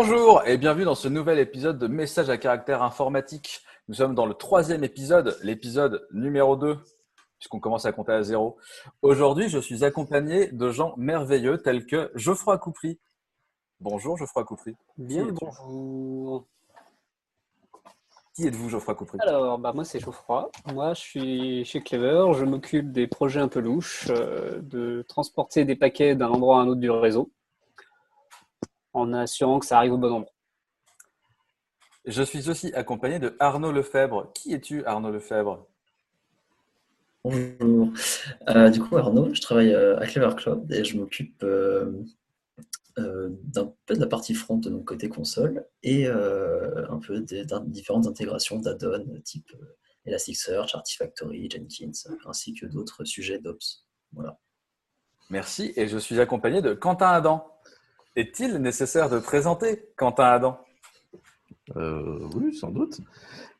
[0.00, 3.62] Bonjour et bienvenue dans ce nouvel épisode de Message à caractère informatique.
[3.88, 6.78] Nous sommes dans le troisième épisode, l'épisode numéro 2,
[7.40, 8.58] puisqu'on commence à compter à zéro.
[9.02, 13.00] Aujourd'hui, je suis accompagné de gens merveilleux tels que Geoffroy Coupry.
[13.80, 14.76] Bonjour Geoffroy Coupry.
[14.98, 16.46] Bien, bonjour.
[18.36, 19.18] Qui êtes-vous Geoffroy Coupry?
[19.22, 20.48] Alors, bah, moi c'est Geoffroy.
[20.72, 22.34] Moi je suis chez Clever.
[22.34, 26.62] Je m'occupe des projets un peu louches, euh, de transporter des paquets d'un endroit à
[26.62, 27.32] un autre du réseau,
[28.98, 30.32] en assurant que ça arrive au bon endroit.
[32.04, 34.32] Je suis aussi accompagné de Arnaud Lefebvre.
[34.34, 35.66] Qui es-tu Arnaud Lefebvre?
[37.24, 37.92] Bonjour.
[38.48, 41.92] Euh, du coup, Arnaud, je travaille euh, à Clever Cloud et je m'occupe euh,
[42.98, 47.20] euh, d'un peu de la partie front de mon côté console et euh, un peu
[47.20, 49.52] des, différentes intégrations d'add-ons type
[50.04, 51.92] Elasticsearch, Artifactory, Jenkins,
[52.26, 53.86] ainsi que d'autres sujets d'Ops.
[54.12, 54.38] Voilà.
[55.30, 57.46] Merci et je suis accompagné de Quentin Adam.
[58.16, 60.60] Est-il nécessaire de présenter Quentin Adam?
[61.76, 63.00] Euh, oui, sans doute.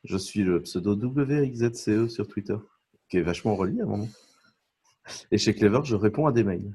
[0.05, 2.57] Je suis le pseudo WXZCE sur Twitter,
[3.09, 4.09] qui est vachement relié à mon nom.
[5.31, 6.75] Et chez Clever, je réponds à des mails.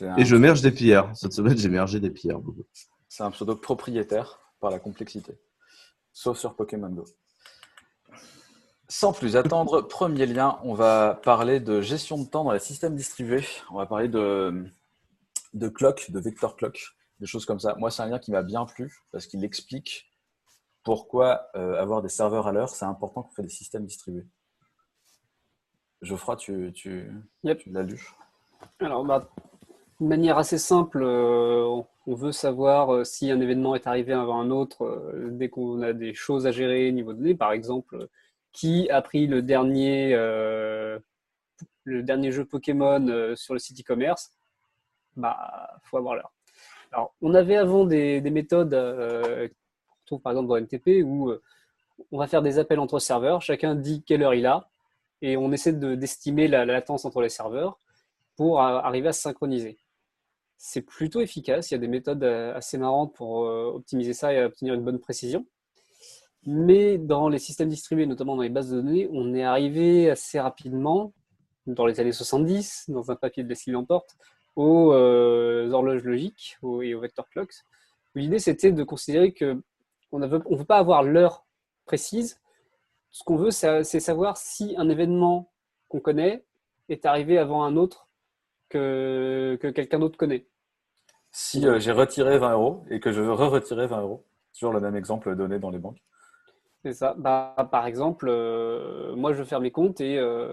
[0.00, 1.10] Un, Et je merge des pierres.
[1.14, 2.40] Cette semaine, j'ai mergé des pierres.
[3.08, 5.38] c'est un pseudo propriétaire par la complexité,
[6.12, 7.04] sauf sur Pokémon Go.
[8.88, 12.96] Sans plus attendre, premier lien, on va parler de gestion de temps dans les systèmes
[12.96, 13.44] distribués.
[13.70, 14.64] On va parler de,
[15.52, 16.80] de clock, de vector clock,
[17.18, 17.74] des choses comme ça.
[17.78, 20.10] Moi, c'est un lien qui m'a bien plu parce qu'il explique
[20.82, 24.26] pourquoi euh, avoir des serveurs à l'heure, c'est important quand on fait des systèmes distribués.
[26.00, 27.10] Geoffroy, tu, tu,
[27.44, 27.58] Yep.
[27.58, 28.08] tu l'as lu?
[28.78, 29.28] Alors, bah,
[30.00, 34.40] de manière assez simple, euh, on veut savoir euh, si un événement est arrivé avant
[34.40, 37.34] un autre dès qu'on a des choses à gérer niveau données.
[37.34, 38.08] Par exemple,
[38.52, 40.12] qui a pris le dernier,
[41.84, 44.32] le dernier jeu Pokémon sur le site e-commerce?
[45.20, 46.32] Bah, faut avoir l'heure.
[46.92, 49.48] Alors, on avait avant des, des méthodes euh,
[50.24, 51.40] par exemple dans MTP où euh,
[52.10, 54.68] on va faire des appels entre serveurs, chacun dit quelle heure il a,
[55.22, 57.78] et on essaie de- d'estimer la, la latence entre les serveurs
[58.36, 59.78] pour euh, arriver à se synchroniser.
[60.56, 64.74] C'est plutôt efficace, il y a des méthodes assez marrantes pour optimiser ça et obtenir
[64.74, 65.46] une bonne précision.
[66.44, 70.38] Mais dans les systèmes distribués, notamment dans les bases de données, on est arrivé assez
[70.38, 71.14] rapidement,
[71.66, 74.06] dans les années 70, dans un papier de Leslie Lamport,
[74.60, 77.54] aux euh, horloges logiques aux- et aux vector clocks.
[78.14, 79.62] L'idée, c'était de considérer que
[80.12, 81.46] on ne veut, on veut pas avoir l'heure
[81.86, 82.40] précise.
[83.10, 85.52] Ce qu'on veut, c'est savoir si un événement
[85.88, 86.44] qu'on connaît
[86.88, 88.08] est arrivé avant un autre
[88.68, 90.46] que, que quelqu'un d'autre connaît.
[91.32, 94.80] Si euh, j'ai retiré 20 euros et que je veux re-retirer 20 euros, toujours le
[94.80, 96.02] même exemple donné dans les banques.
[96.84, 97.14] C'est ça.
[97.18, 100.52] Bah, par exemple, euh, moi, je veux faire mes comptes et euh,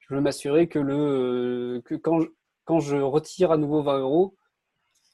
[0.00, 2.28] je veux m'assurer que, le, que quand, je,
[2.68, 4.36] quand je retire à nouveau 20 euros,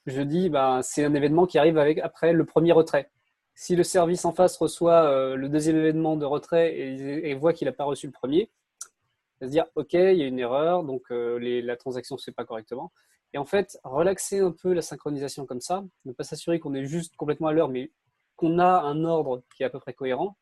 [0.07, 3.13] je dis bah, c'est un événement qui arrive avec, après le premier retrait.
[3.55, 7.67] Si le service en face reçoit euh, le deuxième événement de retrait et, voit qu'il
[7.67, 8.51] n'a pas reçu le premier,
[8.81, 12.19] il va se dire OK, il y a une erreur, donc euh, la transaction ne
[12.19, 12.93] se fait pas correctement.
[13.35, 16.87] Et en fait, relaxer un peu la synchronisation comme ça, ne pas s'assurer qu'on est
[16.87, 17.93] juste complètement à l'heure, mais
[18.35, 20.37] qu'on a un ordre qui est à peu près cohérent,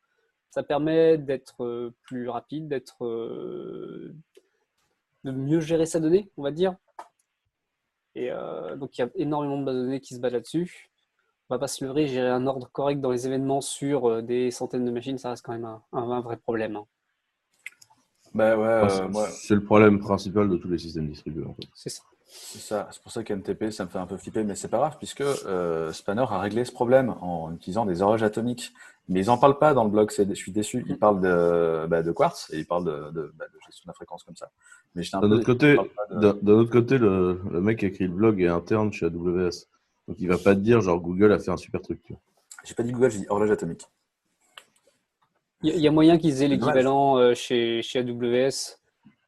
[0.49, 3.05] ça permet d'être euh, plus rapide, d'être
[5.25, 6.77] de mieux gérer sa donnée, on va dire.
[8.15, 10.91] Et euh, donc il y a énormément de bases de données qui se battent là-dessus.
[11.49, 14.51] On va pas se leurrer, gérer un ordre correct dans les événements sur euh, des
[14.51, 16.77] centaines de machines, ça reste quand même un, un- un vrai problème.
[16.77, 16.87] hein.
[18.35, 21.45] Bah ouais, euh, Enfin, c'est moi, c'est le problème principal de tous les systèmes distribués.
[21.45, 21.65] En fait.
[21.75, 22.03] C'est ça.
[22.27, 22.89] c'est ça.
[22.91, 25.21] C'est pour ça qu'MTP, ça me fait un peu flipper, mais c'est pas grave, puisque
[25.21, 28.73] euh, Spanner a réglé ce problème en utilisant des horloges atomiques.
[29.09, 30.85] Mais ils en parlent pas dans le blog, je suis déçu.
[30.89, 33.89] Ils parlent de, bah, de Quartz et ils parlent de, de, bah, de gestion de
[33.89, 34.51] la fréquence comme ça.
[34.95, 35.77] Mais D'un peu autre côté,
[36.11, 39.07] d'un d'un autre côté le, le mec qui a écrit le blog est interne chez
[39.07, 39.67] AWS.
[40.09, 42.01] Donc il va pas te dire genre Google a fait un super truc.
[42.65, 43.83] J'ai pas dit Google, j'ai dit horloge atomique.
[45.63, 48.79] Il y a- il y, a moyen qu'ils aient l'équivalent euh, chez, chez AWS,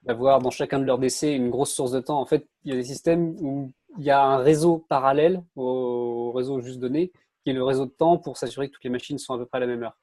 [0.05, 2.21] d'avoir dans chacun de leurs DC une grosse source de temps.
[2.21, 6.33] En fait, il y a des systèmes où il y a un réseau parallèle au
[6.33, 7.13] réseau juste donné,
[7.45, 9.45] qui est le réseau de temps pour s'assurer que toutes les machines sont à peu
[9.47, 9.97] près à la même heure.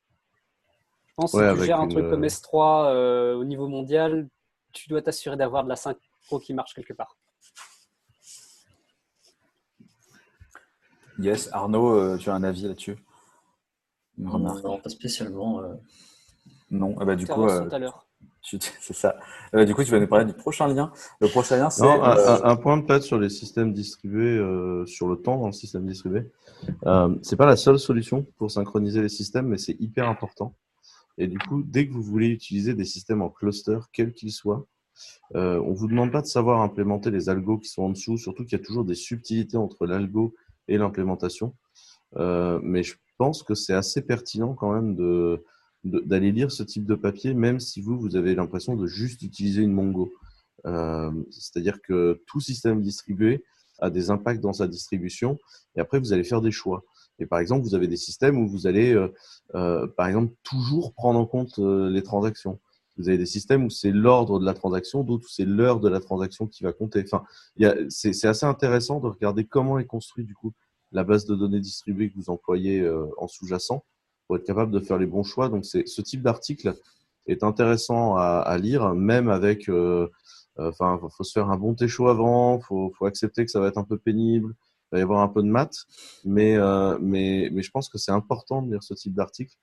[1.08, 3.68] Je pense que si tu gères un une, truc comme euh, S3 euh, au niveau
[3.68, 4.30] mondial,
[4.72, 7.18] tu dois t'assurer d'avoir de la synchro qui marche quelque part.
[11.18, 12.96] Yes, Arnaud, euh, tu as un avis là-dessus?
[14.24, 14.64] Remarque?
[14.64, 15.62] Non, pas spécialement.
[15.62, 15.74] euh.
[16.70, 18.08] Non, Ah bah, du coup, euh, tout à l'heure.
[18.82, 19.16] c'est ça.
[19.56, 20.92] Euh, du coup, tu vas nous parler du prochain lien.
[21.20, 21.84] Le prochain lien, c'est.
[21.84, 25.38] Un, euh, un- un point de peut-être sur les systèmes distribués, euh, sur le temps
[25.40, 26.30] dans le système distribué.
[26.86, 30.56] Euh, c'est pas la seule solution pour synchroniser les systèmes, mais c'est hyper important.
[31.18, 34.66] Et du coup, dès que vous voulez utiliser des systèmes en cluster, quels qu'ils soient,
[35.36, 38.44] euh, on vous demande pas de savoir implémenter les algos qui sont en dessous, surtout
[38.46, 40.34] qu'il y a toujours des subtilités entre l'algo
[40.68, 41.56] et l'implémentation.
[42.18, 45.44] mais je pense que c'est assez pertinent quand même de,
[45.84, 49.62] d'aller lire ce type de papier, même si vous, vous avez l'impression de juste utiliser
[49.62, 50.14] une Mongo.
[51.32, 53.44] C'est-à-dire que tout système distribué
[53.80, 55.40] a des impacts dans sa distribution,
[55.76, 56.84] et après, vous allez faire des choix.
[57.18, 58.96] Et par exemple, vous avez des systèmes où vous allez,
[59.54, 62.60] par exemple, toujours prendre en compte les transactions.
[62.98, 65.90] Vous avez des systèmes où c'est l'ordre de la transaction, d'autres où c'est l'heure de
[65.90, 67.04] la transaction qui va compter.
[67.04, 67.24] Enfin,
[67.90, 70.54] c'est assez intéressant de regarder comment est construit du coup
[70.92, 73.84] la base de données distribuée que vous employez euh, en sous-jacent
[74.32, 75.50] pour être capable de faire les bons choix.
[75.50, 76.74] Donc, ce type d'article
[77.28, 79.68] est intéressant à, lire, même avec.
[79.68, 80.08] Euh,
[80.60, 83.60] euh, enfin, faut se faire un bon técho avant, il faut, faut, accepter que ça
[83.60, 85.86] va être un peu pénible, il va y avoir un peu de maths,
[86.26, 86.58] mais,
[87.00, 89.56] mais, mais je pense que c'est important de lire ce type d'article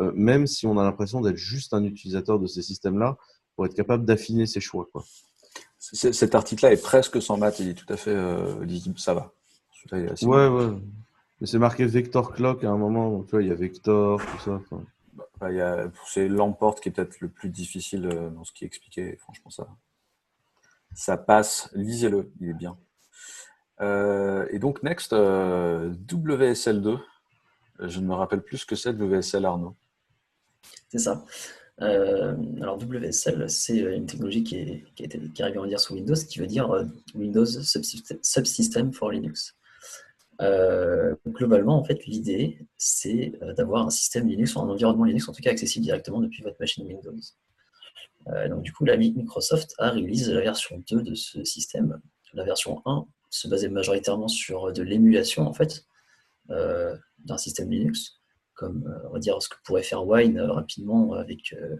[0.00, 3.16] euh, même si on a l'impression d'être juste un utilisateur de ces systèmes-là,
[3.54, 4.88] pour être capable d'affiner ses choix.
[4.92, 5.04] Quoi.
[5.78, 9.32] Cet article-là est presque sans maths, il est tout à fait euh, lisible, ça va.
[9.92, 10.70] Ouais, ouais.
[11.40, 14.38] Mais c'est marqué Vector Clock à un moment, tu vois, il y a Vector, tout
[14.38, 14.60] ça.
[15.38, 19.16] Bah, c'est l'emporte qui est peut-être le plus difficile euh, dans ce qui est expliqué.
[19.16, 19.68] Franchement, ça,
[20.94, 21.70] ça passe.
[21.74, 22.76] Lisez-le, il est bien.
[23.80, 27.00] et donc, next, WSL2.
[27.82, 29.74] Je ne me rappelle plus ce que c'est WSL, Arnaud.
[30.90, 31.24] C'est ça.
[31.82, 36.38] Euh, alors WSL, c'est une technologie qui est, qui, est, arrivée, dire, sous Windows, qui
[36.38, 36.84] veut dire euh,
[37.14, 39.56] Windows Subsystem for Linux.
[40.40, 45.32] Euh, globalement, en fait, l'idée, c'est d'avoir un système Linux ou un environnement Linux, en
[45.32, 47.20] tout cas accessible directement depuis votre machine Windows.
[48.48, 52.00] donc, du coup, la Microsoft a réalisé la version 2 de ce système.
[52.32, 55.84] La version 1 se basait majoritairement sur de l'émulation, en fait,
[56.48, 58.20] d'un système Linux
[58.60, 61.76] comme euh, on va dire ce que pourrait faire Wine euh, rapidement avec, euh,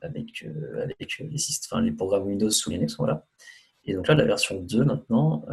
[0.00, 0.46] avec,
[0.82, 2.96] avec les, systèmes, les programmes Windows sous Linux.
[2.96, 3.26] Voilà.
[3.84, 5.44] Et donc là, la version 2 maintenant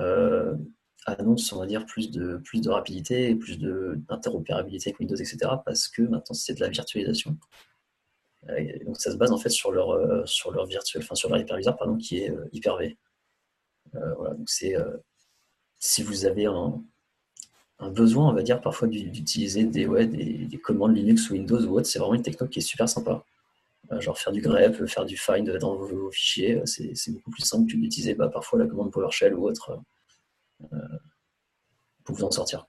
[1.08, 5.38] annonce, on va dire, plus de, plus de rapidité, plus d'interopérabilité avec Windows, etc.
[5.66, 7.38] Parce que maintenant, c'est de la virtualisation.
[8.86, 11.78] donc ça se base en fait sur leur, sur leur virtuel, enfin sur leur hyperviseur,
[11.78, 12.98] pardon, qui est Hyper-V.
[13.94, 14.76] voilà, donc c'est
[15.80, 16.82] si vous avez un,
[17.92, 21.88] besoin, on va dire, parfois d'utiliser des, ouais, des, commandes Linux ou Windows ou autre.
[21.88, 23.24] C'est vraiment une techno qui est super sympa.
[23.92, 27.72] Euh, genre faire du grep, faire du find dans vos, fichiers, c'est beaucoup plus simple
[27.72, 29.78] que d'utiliser bah, parfois la commande PowerShell ou autre euh,
[32.04, 32.66] pour vous en sortir.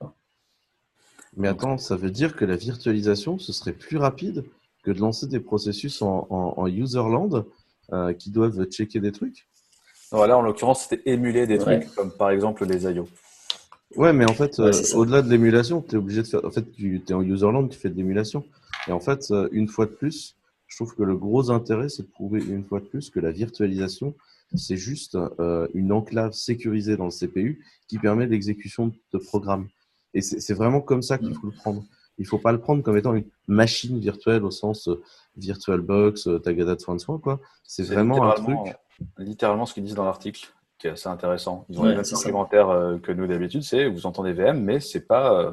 [1.37, 4.43] Mais attends, ça veut dire que la virtualisation, ce serait plus rapide
[4.83, 7.45] que de lancer des processus en, en, userland
[7.91, 9.47] euh, qui doivent checker des trucs?
[10.11, 13.07] Voilà, en l'occurrence, c'était émuler des trucs comme par exemple les IO.
[13.95, 16.45] Ouais, mais en fait, euh, au-delà de l'émulation, tu es obligé de faire.
[16.45, 18.43] En fait, tu es en userland, tu fais de l'émulation.
[18.87, 20.35] Et en fait, euh, une fois de plus,
[20.67, 23.31] je trouve que le gros intérêt, c'est de prouver une fois de plus que la
[23.31, 24.13] virtualisation,
[24.55, 29.67] c'est juste euh, une enclave sécurisée dans le CPU qui permet l'exécution de programmes.
[30.13, 31.35] Et c'est vraiment comme ça qu'il mm.
[31.35, 31.83] faut le prendre.
[32.17, 34.89] Il ne faut pas le prendre comme étant une machine virtuelle au sens
[35.37, 37.39] VirtualBox, Tagada de soin de soin, quoi.
[37.63, 38.57] C'est vraiment un truc.
[39.17, 41.65] Littéralement ce qu'ils disent dans l'article qui est assez intéressant.
[41.69, 45.05] Ils ont les mêmes argumentaires euh, que nous d'habitude, c'est vous entendez VM, mais c'est
[45.05, 45.51] pas euh,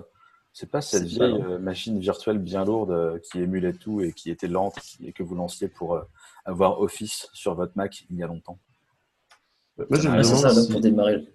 [0.53, 4.47] c'est pas cette vieille euh, machine virtuelle bien lourde qui émulait tout et qui était
[4.47, 6.01] lente et que vous lanciez pour
[6.45, 8.59] avoir Office sur votre Mac il y a longtemps.
[9.78, 11.28] Moi, je ça, là, pour démarrer,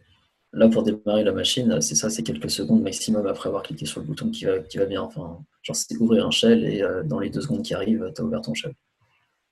[0.54, 4.02] là, pour démarrer la machine, c'est ça, c'est quelques secondes maximum après avoir cliqué sur
[4.02, 5.02] le bouton qui va, qui va bien.
[5.02, 8.26] Enfin, genre, c'est ouvrir un shell et dans les deux secondes qui arrivent, tu as
[8.26, 8.74] ouvert ton shell.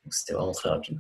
[0.03, 0.99] Donc, c'était vraiment très rapide.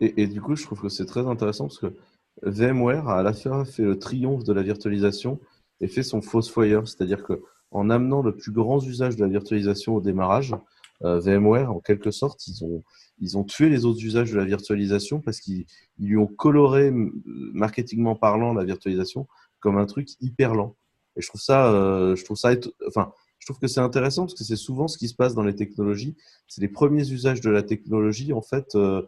[0.00, 1.94] Et, et, du coup, je trouve que c'est très intéressant parce que
[2.42, 5.40] VMware a à la fin fait le triomphe de la virtualisation
[5.80, 9.96] et fait son fossoyeur, c'est-à-dire que en amenant le plus grand usage de la virtualisation
[9.96, 10.58] au démarrage, euh,
[11.02, 12.82] VMware, en quelque sorte, ils ont,
[13.18, 15.66] ils ont tué les autres usages de la virtualisation parce qu'ils
[15.98, 19.26] lui ont coloré, marketingment parlant, la virtualisation
[19.60, 20.76] comme un truc hyper lent.
[21.16, 22.50] Et je trouve ça, euh, je trouve ça,
[22.86, 25.42] enfin, je trouve que c'est intéressant parce que c'est souvent ce qui se passe dans
[25.42, 26.16] les technologies.
[26.46, 29.02] C'est les premiers usages de la technologie, en fait, euh,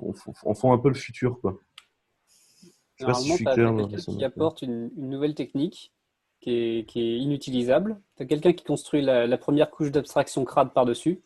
[0.00, 1.58] en font un peu le futur, quoi.
[3.00, 5.92] Normalement, tu as, quelqu'un qui apporte une, nouvelle technique
[6.42, 8.00] qui est, inutilisable.
[8.16, 11.22] Tu as quelqu'un qui construit la, première couche d'abstraction crade par-dessus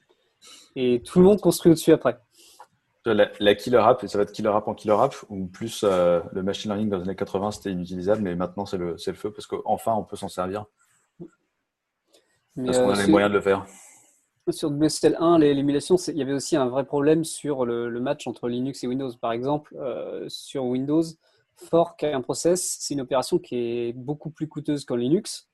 [0.76, 2.18] et tout le monde construit au-dessus après.
[3.06, 6.42] La, killer app, ça va être killer app en killer app, ou plus euh, le
[6.42, 9.46] machine learning dans les années 80 c'était inutilisable, mais maintenant c'est le, le, feu parce
[9.46, 10.64] qu'enfin on peut s'en servir.
[12.56, 13.64] parce qu'on a euh, les moyens de le faire.
[14.50, 18.48] Sur WSL 1, l'émulation, il y avait aussi un vrai problème sur le, match entre
[18.48, 19.10] Linux et Windows.
[19.20, 21.02] Par exemple, euh, sur Windows,
[21.56, 25.48] fork un process, c'est une opération qui est beaucoup plus coûteuse qu'en Linux.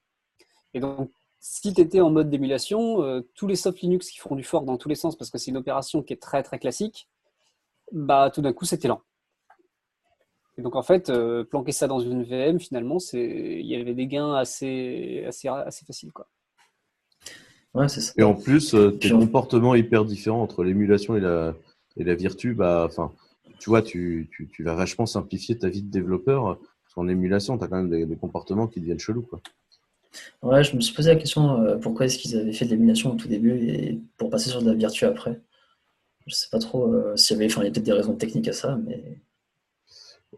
[0.75, 4.37] Et donc, si tu étais en mode d'émulation, euh, tous les soft Linux qui font
[4.37, 6.59] du fork dans tous les sens, parce que c'est une opération qui est très très
[6.59, 7.09] classique,
[7.93, 9.03] bah tout d'un coup c'était lent.
[10.59, 13.95] Et donc en fait, euh, planquer ça dans une VM, finalement, c'est il y avait
[13.95, 16.13] des gains assez, assez, assez faciles.
[16.13, 16.29] Quoi.
[17.75, 18.13] Ouais, c'est ça.
[18.19, 21.55] Et en plus, euh, tes comportements hyper différents entre l'émulation et la,
[21.97, 23.13] et la virtu, bah, enfin,
[23.63, 26.59] tu vois, tu, tu, tu vas vachement simplifier ta vie de développeur.
[26.59, 29.27] Parce qu'en émulation, tu as quand même des, des comportements qui deviennent chelous.
[29.31, 29.41] Quoi.
[30.43, 33.13] Ouais, je me suis posé la question euh, pourquoi est-ce qu'ils avaient fait de l'émulation
[33.13, 35.41] au tout début et pour passer sur de la virtu après?
[36.27, 38.17] Je sais pas trop euh, s'il y avait, enfin, il y a peut-être des raisons
[38.17, 39.01] techniques à ça, mais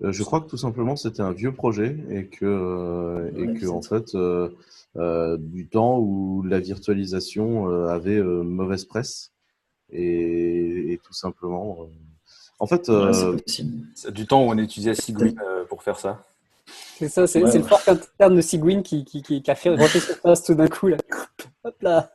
[0.02, 3.82] Euh, je crois que tout simplement, c'était un vieux projet et que, et que en
[3.82, 4.16] fait,
[5.38, 8.20] du temps où la virtualisation avait
[8.58, 9.32] mauvaise presse
[9.90, 11.88] et, et tout simplement.
[12.60, 13.36] En fait, euh,
[14.12, 16.22] Du temps où on utilisait Sigwin euh, pour faire ça.
[16.98, 17.68] C'est ça, c'est Ouais, le ouais.
[17.68, 20.68] fork interne de Sigwin qui, qui, qui, qui a fait roter sur place tout d'un
[20.68, 20.88] coup.
[20.88, 20.96] Là.
[21.64, 22.10] Hop là.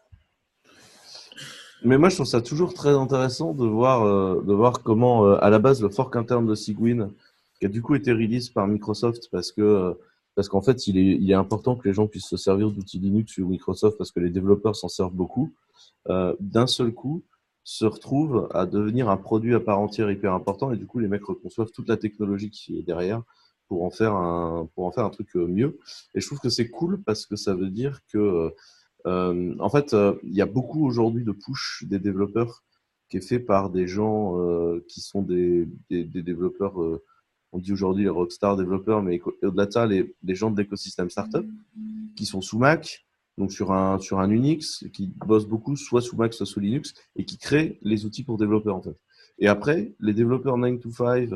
[1.83, 5.37] Mais moi, je trouve ça toujours très intéressant de voir, euh, de voir comment, euh,
[5.43, 7.11] à la base, le fork interne de Sigwin,
[7.59, 9.93] qui a du coup été release par Microsoft parce que, euh,
[10.35, 12.99] parce qu'en fait, il est, il est important que les gens puissent se servir d'outils
[12.99, 15.51] Linux sur Microsoft parce que les développeurs s'en servent beaucoup.
[16.09, 17.23] Euh, D'un seul coup,
[17.69, 21.07] se retrouve à devenir un produit à part entière hyper important et du coup, les
[21.07, 23.21] mecs reconçoivent toute la technologie qui est derrière
[23.67, 25.77] pour en faire un, pour en faire un truc euh, mieux.
[26.15, 28.49] Et je trouve que c'est cool parce que ça veut dire que euh,
[29.05, 32.63] euh, en fait, euh, il y a beaucoup aujourd'hui de push des développeurs
[33.07, 36.73] qui est fait par des gens euh, qui sont des, des, des développeurs,
[37.51, 41.11] on dit aujourd'hui les rockstar développeurs, mais au-delà de ça, les, les gens de l'écosystème
[41.11, 41.45] startup
[42.15, 43.05] qui sont sous Mac,
[43.39, 46.93] donc sur un, sur un Unix, qui bossent beaucoup soit sous Mac, soit sous Linux,
[47.15, 48.95] et qui créent les outils pour développeurs en fait.
[49.39, 51.29] Et après, les développeurs 9 to 5,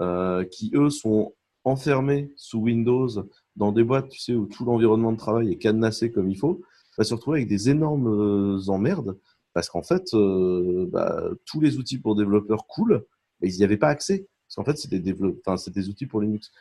[0.00, 3.08] euh, qui eux sont enfermés sous Windows
[3.56, 6.62] dans des boîtes, tu sais, où tout l'environnement de travail est cadenassé comme il faut,
[6.96, 9.18] va se retrouver avec des énormes euh, emmerdes
[9.52, 13.04] parce qu'en fait, euh, bah, tous les outils pour développeurs cool,
[13.40, 14.28] mais ils n'y avaient pas accès.
[14.46, 15.14] Parce qu'en fait, c'est des,
[15.46, 16.52] enfin, des outils pour Linux.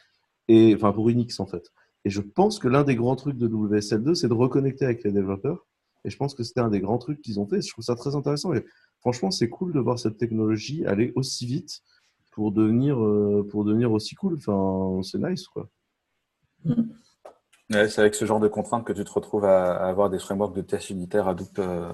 [0.47, 1.71] Et, enfin, pour Unix, en fait.
[2.05, 5.11] Et je pense que l'un des grands trucs de WSL2, c'est de reconnecter avec les
[5.11, 5.65] développeurs.
[6.05, 7.61] Et je pense que c'était un des grands trucs qu'ils ont fait.
[7.61, 8.53] Je trouve ça très intéressant.
[8.53, 8.65] Et
[8.99, 11.81] franchement, c'est cool de voir cette technologie aller aussi vite
[12.31, 14.35] pour devenir, euh, pour devenir aussi cool.
[14.35, 15.69] Enfin, c'est nice, quoi.
[17.71, 20.19] Ouais, c'est avec ce genre de contraintes que tu te retrouves à, à avoir des
[20.19, 21.93] frameworks de tests unitaires Hadoop euh,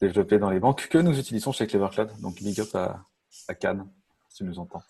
[0.00, 2.10] développés dans les banques que nous utilisons chez Clever Cloud.
[2.20, 3.04] Donc, big up à,
[3.48, 3.88] à Cannes,
[4.28, 4.82] si tu nous entends.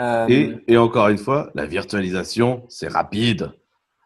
[0.00, 3.52] Euh, Et, et encore une fois, la virtualisation, c'est rapide.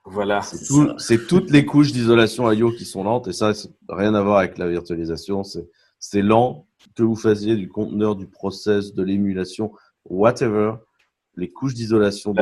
[0.05, 0.43] voilà.
[0.43, 3.53] C'est tout- toutes les couches d'isolation IO qui sont lentes et ça,
[3.89, 5.43] rien à voir avec la virtualisation.
[5.99, 9.73] C'est lent que vous fassiez du conteneur, du process, de l'émulation,
[10.05, 10.75] whatever.
[11.35, 12.33] Les couches d'isolation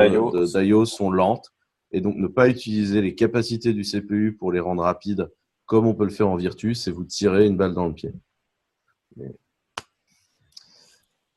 [0.45, 1.51] d'IO sont lentes
[1.91, 5.31] et donc ne pas utiliser les capacités du CPU pour les rendre rapides
[5.65, 8.11] comme on peut le faire en Virtu, c'est vous tirer une balle dans le pied.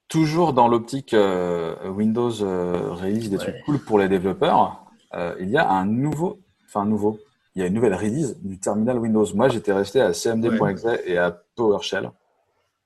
[0.08, 3.42] Toujours dans l'optique euh, Windows euh, release des Ouais.
[3.42, 4.84] trucs cool pour les développeurs,
[5.14, 7.18] euh, il y a un nouveau, enfin nouveau,
[7.54, 9.26] il y a une nouvelle release du terminal Windows.
[9.34, 12.10] Moi, j'étais resté à cmd.exe et à PowerShell.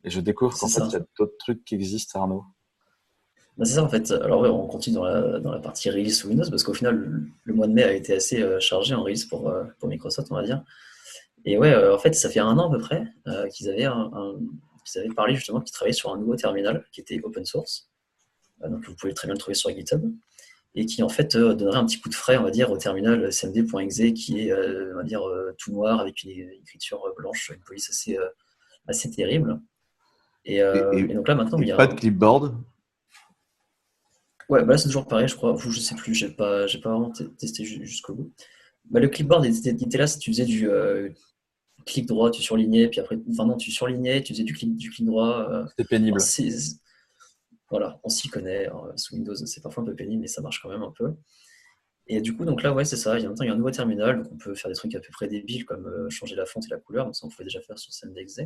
[0.05, 2.45] Et je découvre qu'en fait, il y a d'autres trucs qui existent, Arnaud.
[3.57, 4.11] Bah, c'est ça en fait.
[4.11, 6.97] Alors ouais, on continue dans la, dans la partie release sous Windows parce qu'au final,
[6.97, 10.26] le, le mois de mai a été assez euh, chargé en release pour, pour Microsoft,
[10.33, 10.62] on va dire.
[11.45, 13.05] Et ouais, en fait, ça fait un an à peu près
[13.52, 14.35] qu'ils avaient, un, un-
[14.84, 17.88] qu'ils avaient parlé justement qu'ils travaillaient sur un nouveau terminal qui était open source.
[18.62, 20.02] Euh, donc vous pouvez très bien le trouver sur GitHub.
[20.74, 22.78] Et qui en fait euh, donnerait un petit coup de frais, on va dire, au
[22.78, 25.22] terminal cmd.exe qui est, euh, on va dire,
[25.58, 26.30] tout noir avec une
[26.62, 28.16] écriture blanche, une police assez,
[28.88, 29.60] assez terrible.
[30.46, 32.56] Et, Et- et- et donc là maintenant, il y a pas de clipboard?
[34.48, 35.56] Ouais, bah là c'est toujours pareil, je crois.
[35.58, 38.32] Je sais plus, j'ai pas, j'ai pas vraiment testé ju- jusqu'au bout.
[38.90, 41.10] Bah, le clipboard était, là si tu faisais du euh,
[41.84, 44.90] clic droit, tu surlignais, puis après, enfin non, tu surlignais, tu faisais du clic, du
[44.90, 45.46] clic droit.
[45.50, 46.20] euh, C'est pénible.
[47.70, 48.66] voilà, on s'y connaît.
[48.68, 51.14] hein, sous Windows, c'est parfois un peu pénible, mais ça marche quand même un peu.
[52.08, 53.18] Et du coup, donc là, ouais, c'est ça.
[53.18, 54.76] Il y a, maintenant, il y a un nouveau terminal, donc on peut faire des
[54.76, 57.06] trucs à peu près débiles comme euh, changer la fonte et la couleur.
[57.06, 58.42] Donc ça, on pouvait déjà faire sur CMDXZ.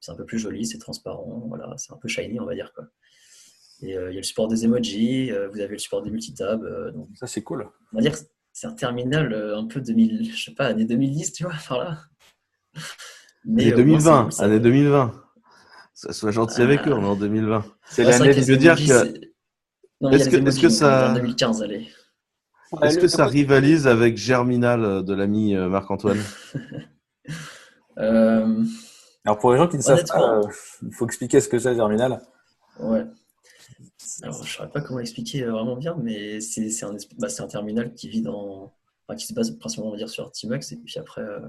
[0.00, 2.72] C'est un peu plus joli, c'est transparent, voilà, c'est un peu shiny, on va dire
[2.72, 2.86] quoi.
[3.82, 6.10] Et euh, il y a le support des emojis, euh, vous avez le support des
[6.10, 6.64] multitabs.
[6.94, 7.68] donc Ça, c'est cool.
[7.92, 8.18] on va dire que
[8.52, 11.98] c'est un terminal un peu 2000, je sais pas, année 2010, tu vois, par là.
[13.44, 14.30] Mais, Année euh, moi, 2020.
[14.30, 15.12] c'est- ça- Année 2020.
[15.94, 16.96] Ça soit gentil avec eux, Ah.
[16.98, 17.64] on est en 2020.
[17.90, 21.14] C'est vrai l'année les veux dire que- Est-ce que- est-ce que ça- on est en
[21.22, 21.88] 2015, allez.
[22.72, 26.20] Ouais, Est-ce que ça rivalise avec Germinal euh, de l'ami euh, Marc-Antoine
[27.98, 28.64] Euh,
[29.24, 30.42] Alors, pour les gens qui ne savent pas, euh,
[30.82, 32.20] il faut expliquer ce que c'est Germinal.
[32.78, 33.04] ouais.
[34.22, 37.42] Alors, je ne saurais pas comment l'expliquer euh, vraiment bien, mais c'est un, bah, c'est
[37.42, 38.72] un terminal qui vit dans.
[39.06, 41.22] Enfin, qui se base principalement, on va dire, sur Tmux, et puis après.
[41.22, 41.40] euh,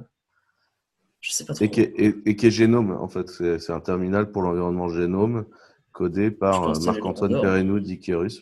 [1.22, 1.64] Je sais pas trop.
[1.64, 3.30] et qui, est, et- et qui est Génome, en fait.
[3.30, 5.46] C'est c'est un terminal pour l'environnement Génome
[5.92, 7.40] codé par euh, Marc-Antoine.
[7.42, 8.42] Perrinou d'Ikerus.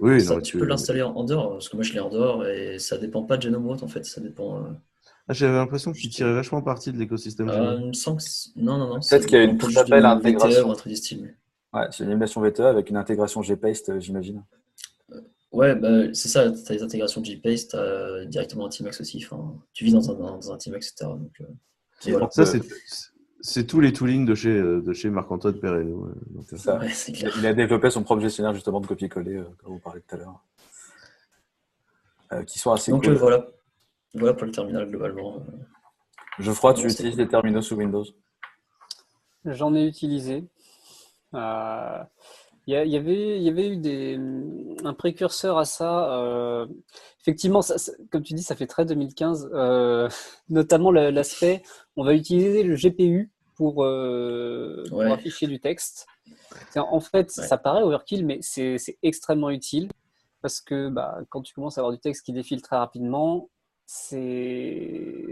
[0.00, 2.08] Oui, Ça, non, mais tu peux l'installer en, dehors, parce que moi je l'ai en
[2.10, 4.58] dehors et ça dépend pas de Genome en fait, ça dépend.
[4.64, 4.70] euh,
[5.28, 7.48] Ah, J'avais l'impression qu'il tirait vachement parti de l'écosystème.
[7.48, 7.80] euh, Genome.
[7.82, 8.94] il me semble que c'est- non, non, non.
[8.94, 10.60] Peut-être c'est qu'il y a une s'appelle du intégration.
[10.62, 10.74] VTE ou un
[11.74, 14.42] Ouais, c'est une émulation VTE avec une intégration GPaste, euh, j'imagine.
[15.52, 17.22] Ouais, bah, c'est ça, tu as les intégrations
[17.70, 19.24] tu as directement un Tmax aussi.
[19.24, 21.10] Enfin, tu vis dans un, dans un Tmax, etc.
[21.10, 21.44] Donc, euh,
[22.02, 22.28] voilà.
[22.30, 22.60] Ça, c'est
[23.40, 26.06] c'est tous les toolings de chez, de chez Marc-Antoine Perello.
[26.06, 26.12] ouais.
[26.30, 27.32] Donc, euh, ouais, Il clair.
[27.36, 30.18] il a développé son propre gestionnaire justement de copier-coller, euh, comme vous parlez tout à
[30.18, 30.40] l'heure.
[32.32, 33.12] Euh, qui sont assez Donc cool.
[33.14, 33.46] euh, voilà.
[34.14, 35.44] Voilà pour le terminal globalement.
[36.38, 37.24] Geoffroy, tu Ouais, utilises cool.
[37.24, 38.04] des terminaux sous Windows?
[39.44, 40.44] J'en ai utilisé.
[41.34, 41.98] Euh,
[42.66, 44.18] Il y, a- il y avait, il y avait eu des,
[44.84, 46.08] un précurseur à ça.
[47.24, 49.50] Effectivement, ça- ça- comme tu dis, ça fait très 2015.
[49.54, 50.08] euh,
[50.48, 51.62] notamment l'aspect,
[51.96, 56.06] on va utiliser le GPU pour, euh, pour afficher du texte.
[56.76, 57.46] En fait, Ouais.
[57.46, 59.88] ça paraît overkill, mais c'est extrêmement utile
[60.42, 63.48] parce que bah, quand tu commences à avoir du texte qui défile très rapidement,
[63.86, 65.26] c'est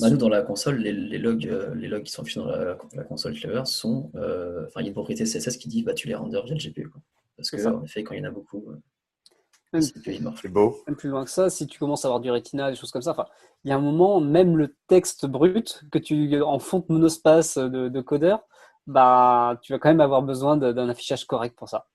[0.00, 2.46] Bah, nous, dans la console, les, les logs, euh, les logs qui sont affichés dans
[2.46, 4.10] la, la console Clever sont.
[4.16, 6.54] euh, Enfin, il y a une propriété CSS qui dit bah, tu les renders via
[6.54, 6.88] le GPU.
[6.88, 7.00] Quoi.
[7.36, 7.74] Parce que, ça.
[7.74, 8.64] en effet, quand il y en a beaucoup,
[9.74, 10.76] Même- beau.
[10.96, 13.10] plus loin que ça, si tu commences à avoir du Retina, des choses comme ça,
[13.10, 13.26] enfin,
[13.64, 17.88] il y a un moment, même le texte brut que tu en fonte monospace de,
[17.88, 18.40] de codeur,
[18.86, 21.88] bah, tu vas quand même avoir besoin d'un affichage correct pour ça.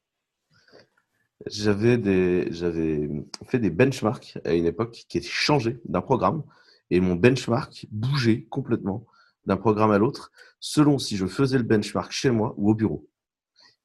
[1.46, 3.10] J'avais des, j'avais
[3.46, 6.44] fait des benchmarks à une époque qui étaient changés d'un programme
[6.90, 9.06] et mon benchmark bougeait complètement
[9.46, 13.08] d'un programme à l'autre selon si je faisais le benchmark chez moi ou au bureau.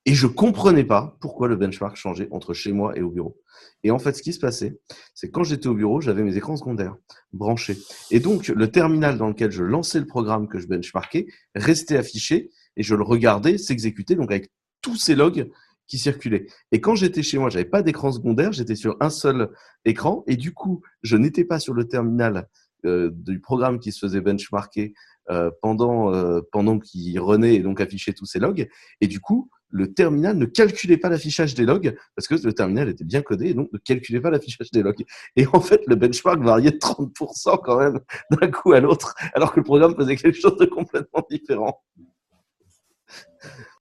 [0.06, 3.40] Et je comprenais pas pourquoi le benchmark changeait entre chez moi et au bureau.
[3.84, 4.78] Et en fait, ce qui se passait,
[5.14, 6.96] c'est quand j'étais au bureau, j'avais mes écrans secondaires
[7.32, 7.78] branchés.
[8.10, 12.50] Et donc, le terminal dans lequel je lançais le programme que je benchmarkais restait affiché
[12.76, 14.50] et je le regardais s'exécuter, donc avec
[14.82, 15.50] tous ces logs
[15.86, 16.46] qui circulaient.
[16.72, 19.50] Et quand j'étais chez moi, j'avais pas d'écran secondaire, j'étais sur un seul
[19.84, 22.48] écran et du coup, je n'étais pas sur le terminal
[22.84, 24.94] euh, du programme qui se faisait benchmarker
[25.30, 28.68] euh, pendant euh, pendant qu'il renaît et donc affichait tous ces logs.
[29.00, 32.88] Et du coup, le terminal ne calculait pas l'affichage des logs parce que le terminal
[32.88, 35.04] était bien codé et donc ne calculait pas l'affichage des logs.
[35.34, 39.52] Et en fait, le benchmark variait de 30% quand même d'un coup à l'autre, alors
[39.52, 41.82] que le programme faisait quelque chose de complètement différent.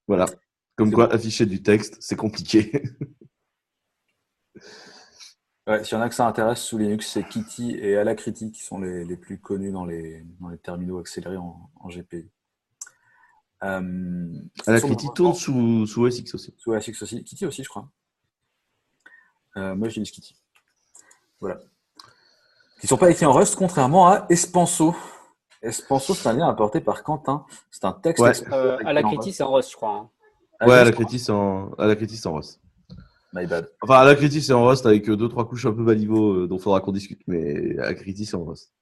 [0.08, 0.25] Voilà.
[0.75, 2.71] Comme quoi, afficher du texte, c'est compliqué.
[5.65, 8.62] Ouais, S'il y en a que ça intéresse sous Linux, c'est Kitty et Alacrity qui
[8.62, 12.32] sont les, plus connus dans les, dans les terminaux accélérés en, en GPU.
[13.63, 14.28] Euh,
[14.67, 16.54] la mon- tourne sous, sous OS X aussi.
[16.58, 17.23] Sous ASX aussi.
[17.23, 17.88] Kitty aussi, je crois.
[19.56, 20.36] Euh, moi, j'utilise Kitty.
[21.39, 21.60] Voilà.
[22.80, 24.93] Qui ne sont pas écrits en Rust, contrairement à Espanso.
[25.62, 27.45] Espanso, c'est un lien apporté par Quentin.
[27.71, 28.30] C'est un texte Ouais.
[28.32, 29.32] expanseur Euh, à la Rust.
[29.32, 30.10] c'est en Rust, je crois.
[30.62, 30.67] hein.
[30.67, 32.60] Ouais, à la critique, c'est en, à la critique, c'est en Rust.
[33.34, 33.69] My bad.
[33.82, 36.34] Enfin, à la critique, c'est en Rust avec euh, deux, trois couches un peu baliveau
[36.43, 38.72] euh, dont il faudra qu'on discute, mais à la critique, c'est en Rust.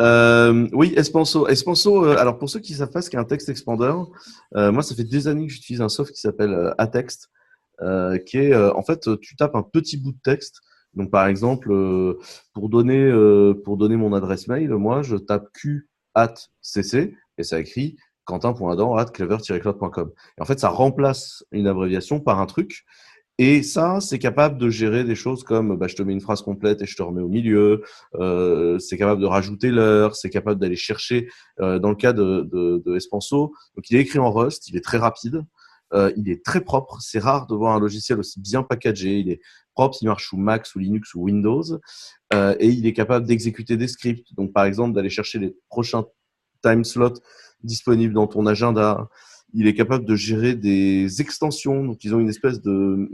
[0.00, 1.46] Euh, oui, Espanso.
[1.48, 3.94] Espanso, euh, alors pour ceux qui ne savent pas ce qu'est un text expander,
[4.56, 7.30] euh, moi, ça fait des années que j'utilise un soft qui s'appelle Atext,
[8.26, 10.60] qui est, en fait, tu tapes un petit bout de texte.
[10.94, 11.68] Donc, par exemple,
[12.52, 13.10] pour donner,
[13.64, 18.96] pour donner mon adresse mail, moi, je tape q at cc et ça écrit quentin.adam
[18.96, 20.12] at clever-cloud.com.
[20.38, 22.84] Et en fait, ça remplace une abréviation par un truc.
[23.38, 26.40] Et ça, c'est capable de gérer des choses comme bah, je te mets une phrase
[26.42, 27.82] complète et je te remets au milieu.
[28.14, 30.14] Euh, c'est capable de rajouter l'heure.
[30.14, 31.28] C'est capable d'aller chercher.
[31.60, 34.68] euh, dans le cas de, de, de Espanso, donc il est écrit en Rust.
[34.68, 35.44] Il est très rapide.
[35.92, 36.98] Euh, il est très propre.
[37.00, 39.18] C'est rare de voir un logiciel aussi bien packagé.
[39.18, 39.40] Il est
[39.74, 39.98] propre.
[40.00, 41.64] Il marche sous Mac, sous Linux, sous Windows.
[42.32, 44.32] Euh, et il est capable d'exécuter des scripts.
[44.34, 46.04] Donc par exemple d'aller chercher les prochains
[46.62, 47.20] time slots
[47.62, 49.08] disponibles dans ton agenda.
[49.54, 51.84] Il est capable de gérer des extensions.
[51.84, 53.08] Donc, ils ont une espèce de,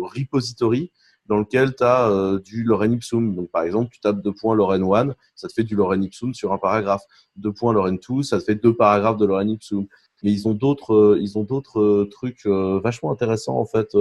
[0.00, 0.92] repository
[1.26, 3.34] dans lequel tu as euh, du lorem ipsum.
[3.34, 6.32] Donc, par exemple, tu tapes deux points lorem 1, ça te fait du lorem ipsum
[6.34, 7.02] sur un paragraphe.
[7.34, 9.86] Deux points lorem 2, ça te fait deux paragraphes de lorem ipsum.
[10.22, 13.96] Mais ils ont d'autres, euh, ils ont d'autres euh, trucs euh, vachement intéressants en fait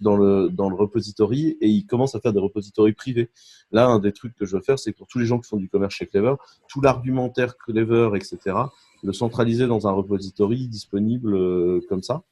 [0.00, 3.30] dans le dans le repository et ils commencent à faire des repositories privés.
[3.72, 5.56] Là, un des trucs que je veux faire, c'est pour tous les gens qui font
[5.56, 6.34] du commerce chez Clever,
[6.68, 8.56] tout l'argumentaire Clever, etc
[9.02, 12.22] le centraliser dans un repository disponible comme ça.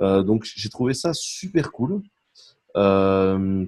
[0.00, 2.02] Euh, donc j'ai trouvé ça super cool.
[2.76, 3.66] Euh,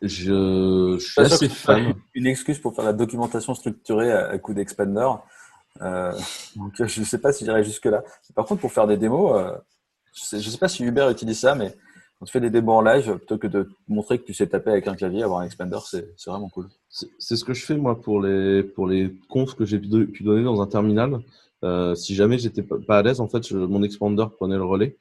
[0.00, 1.94] je, je suis assez fan.
[2.14, 5.08] Une excuse pour faire la documentation structurée à, à coup d'expander.
[5.82, 6.12] Euh,
[6.56, 8.02] donc, je ne sais pas si j'irai jusque-là.
[8.34, 9.52] Par contre, pour faire des démos, euh,
[10.12, 11.74] je ne sais, pas si Uber utilise ça, mais
[12.18, 14.70] quand tu fais des démos en live, plutôt que de montrer que tu sais taper
[14.70, 16.68] avec un clavier, avoir un expander, c'est vraiment cool.
[16.90, 20.06] C'est ce que je fais moi pour les pour les confs que j'ai pu do-
[20.06, 21.20] pu donner dans un terminal.
[21.64, 24.96] Euh, si jamais j'étais pas à l'aise, en fait, mon expander prenait le relais.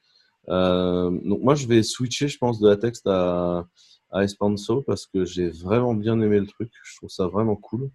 [0.48, 3.66] Donc moi, je vais switcher, je pense, de la texte à,
[4.12, 6.72] à Espanso parce que j'ai vraiment bien aimé le truc.
[6.84, 7.90] Je trouve ça vraiment cool.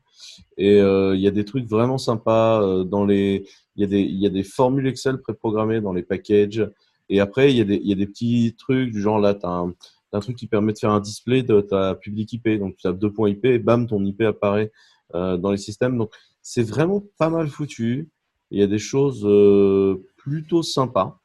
[0.58, 3.46] Et euh, il y a des trucs vraiment sympas euh, dans les.
[3.76, 6.68] Il y, a des, il y a des formules Excel préprogrammées dans les packages.
[7.08, 9.34] Et après, il y, a des, il y a des petits trucs du genre là,
[9.34, 9.74] tu as un,
[10.12, 12.48] un, truc qui permet de faire un display de ta public IP.
[12.58, 14.70] Donc tu as deux points IP et bam, ton IP apparaît
[15.14, 15.98] euh, dans les systèmes.
[15.98, 18.08] Donc c'est vraiment pas mal foutu.
[18.50, 21.18] Il y a des choses euh, plutôt sympas.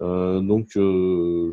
[0.00, 1.50] Euh, donc je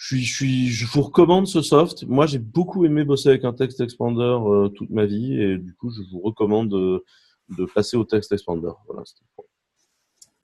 [0.00, 2.04] je, suis, je, suis, je vous recommande ce soft.
[2.06, 5.74] Moi, j'ai beaucoup aimé bosser avec un text expander euh, toute ma vie et du
[5.74, 7.04] coup, je vous recommande de,
[7.50, 8.70] de passer au text expander.
[8.86, 9.02] Voilà,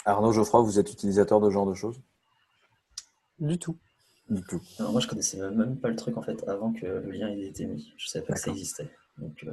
[0.05, 2.03] Arnaud Geoffroy, vous êtes utilisateur de ce genre de choses?
[3.39, 3.79] Du tout.
[4.29, 4.61] Du tout.
[4.79, 7.47] Alors moi, je connaissais même pas le truc en fait avant que le lien ait
[7.47, 7.95] été mis.
[7.97, 8.91] Je savais pas que ça existait.
[9.17, 9.53] Donc, euh...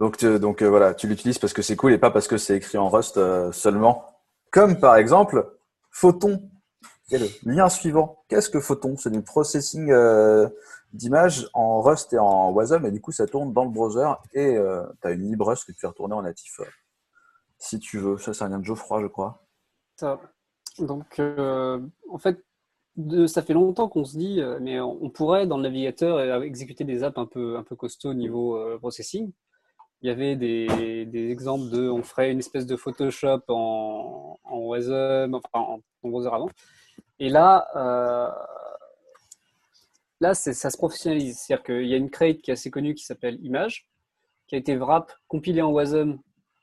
[0.00, 2.56] donc, donc euh, voilà, tu l'utilises parce que c'est cool et pas parce que c'est
[2.56, 4.04] écrit en Rust euh, seulement.
[4.50, 5.56] Comme par exemple
[5.92, 6.50] Photon
[7.10, 8.24] lien suivant.
[8.28, 8.96] Qu'est-ce que Photon?
[8.96, 10.48] C'est du processing euh,
[10.92, 14.56] d'images en Rust et en Wasm, et du coup, ça tourne dans le browser et
[14.56, 16.64] euh, tu as une LibRust que tu fais retourner en natif euh,
[17.58, 18.18] si tu veux.
[18.18, 19.46] Ça, c'est un lien de Geoffroy, je crois.
[19.96, 20.20] Ça.
[20.78, 22.44] Donc, en fait,
[23.26, 27.16] ça fait longtemps qu'on se dit, mais on pourrait, dans le navigateur, exécuter des apps
[27.16, 29.32] un peu, un peu costauds au niveau processing.
[30.02, 35.48] Il y avait des, exemples de, on ferait une espèce de Photoshop en, Wasm, enfin
[35.60, 36.50] en, en browser avant.
[37.18, 38.30] Et là, euh,
[40.20, 41.38] là ça se professionnalise.
[41.38, 43.88] C'est-à-dire qu'il y a une crate qui est assez connue qui s'appelle Image,
[44.46, 46.18] qui a été wrap, compilée en WASM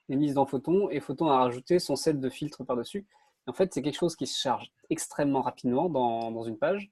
[0.09, 3.05] et mise dans Photon, et Photon a rajouté son set de filtres par-dessus.
[3.47, 6.91] En fait, c'est quelque chose qui se charge extrêmement rapidement dans, dans, une page,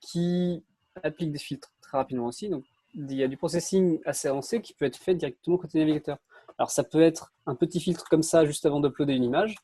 [0.00, 0.64] qui
[1.02, 2.48] applique des filtres très rapidement aussi.
[2.48, 6.18] Donc, il y a du processing assez avancé qui peut être fait directement côté navigateur.
[6.58, 9.56] Alors, ça peut être un petit filtre comme ça juste avant d'uploader une image,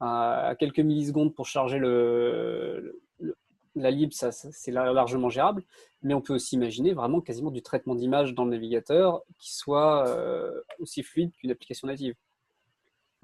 [0.00, 3.00] à quelques millisecondes pour charger le,
[3.78, 5.64] la lib, ça, c'est largement gérable,
[6.02, 10.08] mais on peut aussi imaginer vraiment quasiment du traitement d'image dans le navigateur qui soit
[10.08, 12.14] euh, aussi fluide qu'une application native.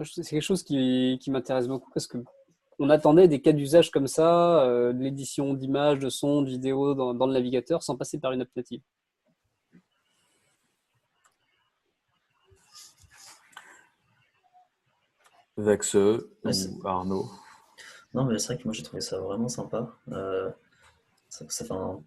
[0.02, 2.18] C'est quelque chose qui, m'intéresse beaucoup parce que
[2.80, 7.14] on attendait des cas d'usage comme ça, euh, l'édition d'images, de sons, de vidéos dans,
[7.14, 8.82] dans, le navigateur sans passer par une app native.
[15.56, 17.30] Vexe ou Arnaud
[18.12, 19.94] Non, mais c'est vrai que moi j'ai trouvé ça vraiment sympa.
[20.12, 20.50] Euh,
[21.28, 22.00] ça, ça fait un...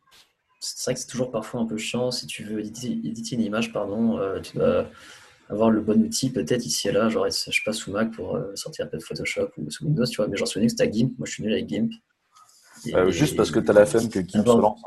[0.60, 3.72] C'est vrai que c'est toujours parfois un peu chiant si tu veux éditer, une image,
[3.72, 4.88] pardon, euh, tu dois
[5.50, 8.36] avoir le bon outil peut-être ici et là, genre je sais pas sous Mac pour
[8.36, 10.76] euh, sortir un peu de Photoshop ou sous Windows, tu vois, mais genre sous Linux
[10.76, 11.92] t'as GIMP, moi je suis nul avec GIMP.
[12.86, 14.82] Et, euh, juste parce que tu as la flemme que GIMP se lance.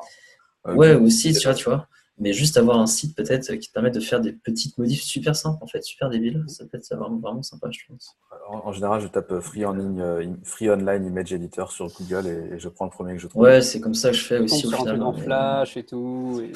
[0.67, 1.89] ouais, aussi, tu vois, tu vois
[2.21, 5.35] mais juste avoir un site peut-être qui te permet de faire des petites modifs super
[5.35, 8.15] simples, en fait, super débiles, ça peut être vraiment, vraiment sympa, je pense.
[8.49, 12.59] En, général, je tape free, en ligne, euh, free Online Image Editor sur Google et,
[12.59, 13.43] je prends le premier que je trouve.
[13.43, 15.03] Ouais, c'est comme ça que je fais aussi au final.
[15.03, 16.43] En Flash et tout.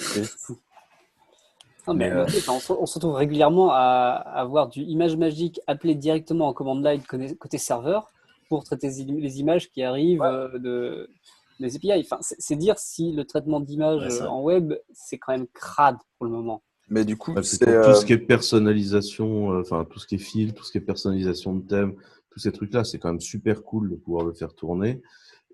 [1.86, 2.24] Non, mais, euh...
[2.48, 7.58] on, se retrouve régulièrement à avoir du image magique appelé directement en command line côté
[7.58, 8.10] serveur
[8.48, 11.10] pour traiter les images qui arrivent euh, de
[11.58, 12.00] les API.
[12.00, 16.32] Enfin, c'est dire si le traitement d'image en web, c'est quand même crade pour le
[16.32, 16.62] moment.
[16.88, 20.16] Mais du coup, c'est tout ce euh, qui est personnalisation, euh, enfin tout ce qui
[20.16, 21.94] est fil, tout ce qui est personnalisation de thème,
[22.30, 25.00] tous ces trucs-là, c'est quand même super cool de pouvoir le faire tourner.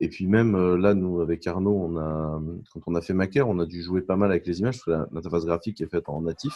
[0.02, 2.40] Et puis même euh, là, nous avec Arnaud, on a,
[2.72, 5.06] quand on a fait Maker, on a dû jouer pas mal avec les images parce
[5.08, 6.54] que l'interface graphique est faite en natif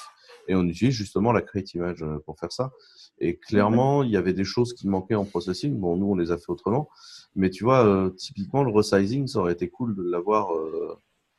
[0.48, 2.72] et on utilise justement la Create Image pour faire ça.
[3.18, 5.78] Et clairement, il y avait des choses qui manquaient en processing.
[5.78, 6.88] Bon, nous, on les a fait autrement.
[7.36, 10.54] Mais tu vois, euh, typiquement, le resizing, ça aurait été cool de l'avoir.
[10.54, 10.96] Euh,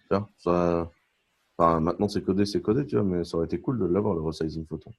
[0.09, 0.89] ça...
[1.57, 4.13] enfin, maintenant, c'est codé, c'est codé, tu vois, mais ça aurait été cool de l'avoir,
[4.13, 4.91] le resizing photon.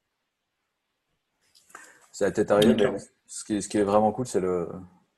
[2.11, 4.69] Ça a été arrivé, mais ce qui, est, ce qui est vraiment cool, c'est le.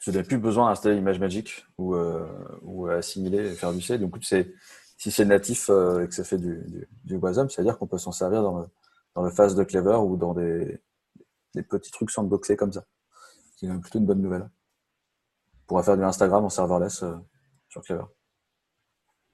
[0.01, 2.27] Tu n'as plus besoin d'installer Image ou, euh,
[2.63, 3.99] ou assimiler et faire du C.
[3.99, 4.55] Donc, c'est,
[4.97, 7.99] si c'est natif euh, et que ça fait du, du, du WASM, c'est-à-dire qu'on peut
[7.99, 8.67] s'en servir dans le,
[9.15, 10.81] dans le phase de Clever ou dans des,
[11.55, 12.85] des petits trucs sandboxés comme ça.
[13.57, 14.49] C'est plutôt une bonne nouvelle
[15.69, 17.15] pourra faire du Instagram en serverless euh,
[17.69, 18.05] sur Clever.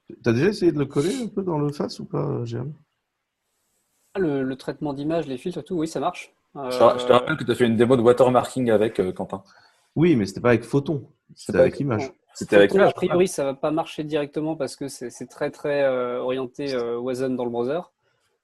[0.08, 2.74] Tu as déjà essayé de le coller un peu dans le face ou pas, Jérôme?
[4.14, 6.34] Ah, le, traitement d'image, les filtres, tout, oui, ça marche.
[6.54, 9.42] Je, te, rappelle que tu as fait une démo de watermarking avec euh, Quentin.
[9.96, 12.12] Oui, mais c'était pas avec Photon, c'était avec image.
[12.34, 12.90] C'était avec image.
[12.90, 17.36] A priori, ça va pas marcher directement parce que c'est très très euh, orienté WASM
[17.36, 17.80] dans le browser.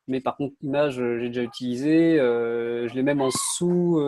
[0.07, 2.17] Mais par contre, image, j'ai déjà utilisé.
[2.19, 3.99] je l'ai même en sous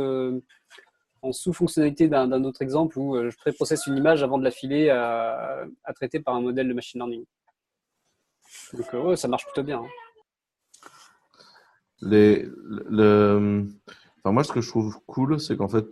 [1.22, 4.90] en sous-fonctionnalité d'un autre exemple où euh, je préprocesse une image avant de la filer
[4.90, 7.24] à, traiter par un modèle de machine learning.
[8.74, 9.78] Donc euh, ça marche plutôt bien.
[9.78, 9.88] Hein.
[12.00, 13.68] Les, le,
[14.18, 15.86] enfin, moi, ce que je trouve cool, c'est qu'en fait,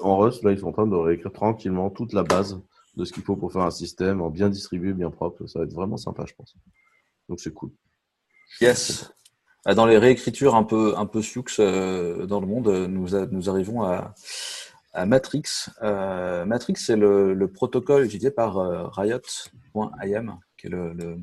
[0.00, 2.60] en Rust, là, ils sont en train de réécrire tranquillement toute la base
[2.96, 5.46] de ce qu'il faut pour faire un système en bien distribué, bien propre.
[5.46, 6.54] Ça va être vraiment sympa, je pense.
[7.28, 7.70] Donc c'est cool.
[8.60, 9.10] Yes.
[9.64, 11.22] Ah, dans les réécritures un peu, un peu
[11.58, 14.14] euh, dans le monde, nous, nous arrivons à,
[14.92, 15.44] à Matrix.
[15.82, 21.16] Euh, Matrix, c'est le, protocole utilisé par euh, Riot.im, qui est le, le,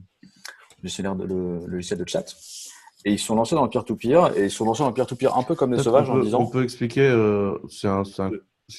[0.83, 2.25] gestionnaire de, le, logiciel de chat.
[3.05, 5.43] Et ils sont lancés dans le peer-to-peer, et ils sont lancés dans le peer-to-peer un
[5.43, 6.41] peu comme les sauvages en disant.
[6.41, 7.09] On peut expliquer,
[7.69, 8.03] c'est un,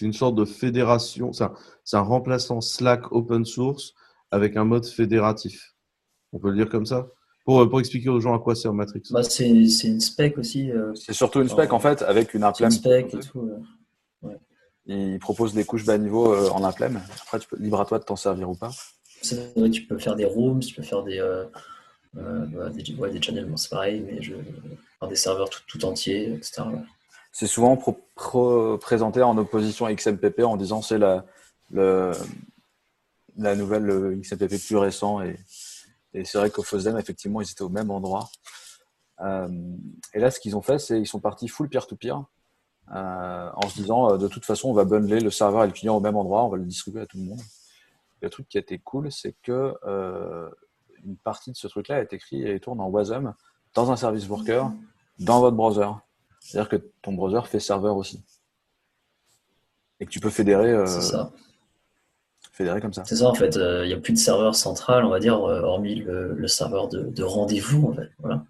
[0.00, 1.52] une sorte de fédération, c'est un,
[1.92, 3.94] un, remplaçant Slack open source
[4.30, 5.74] avec un mode fédératif.
[6.32, 7.08] On peut le dire comme ça?
[7.44, 9.02] Pour, pour, expliquer aux gens à quoi sert Matrix.
[9.10, 10.70] Bah, c'est une spec aussi.
[10.70, 12.70] Euh, c'est surtout une spec en fait, avec une implem.
[12.70, 13.50] Une spec et tout.
[14.22, 14.38] Ouais.
[14.86, 17.00] Il propose des couches bas niveau euh, en implem.
[17.22, 18.70] Après, tu peux, libre à toi de t'en servir ou pas.
[19.22, 21.44] C'est vrai, tu peux faire des rooms, tu peux faire des, euh,
[22.14, 24.34] bah, des, ouais, des channels, bon, c'est pareil, mais je,
[25.08, 26.62] des serveurs tout, tout entiers, etc.
[27.32, 27.76] C'est souvent
[28.78, 31.24] présenté en opposition à XMPP en disant c'est la,
[31.70, 35.22] la nouvelle XMPP plus récent
[36.14, 38.28] et c'est vrai qu'au FOSDEM, effectivement, ils étaient au même endroit.
[39.20, 39.48] Euh,
[40.14, 42.24] et là, ce qu'ils ont fait, c'est qu'ils sont partis full peer-to-peer
[42.94, 45.72] euh, en se disant, euh, de toute façon, on va bundler le serveur et le
[45.72, 47.40] client au même endroit, on va le distribuer à tout le monde.
[48.20, 49.74] le truc qui a été cool, c'est que
[51.04, 53.34] une partie de ce truc-là est écrit et tourne en WASM
[53.74, 54.70] dans un service worker
[55.18, 55.88] dans votre browser.
[56.42, 58.22] C'est-à-dire que ton browser fait serveur aussi.
[60.00, 60.86] Et que tu peux fédérer.
[60.86, 61.32] c'est ça
[62.52, 63.02] fédéré comme ça.
[63.06, 63.56] C'est ça, en fait.
[63.56, 67.88] Il n'y a plus de serveur central, on va dire, hormis le, serveur de, rendez-vous,
[67.88, 68.44] en fait, voilà,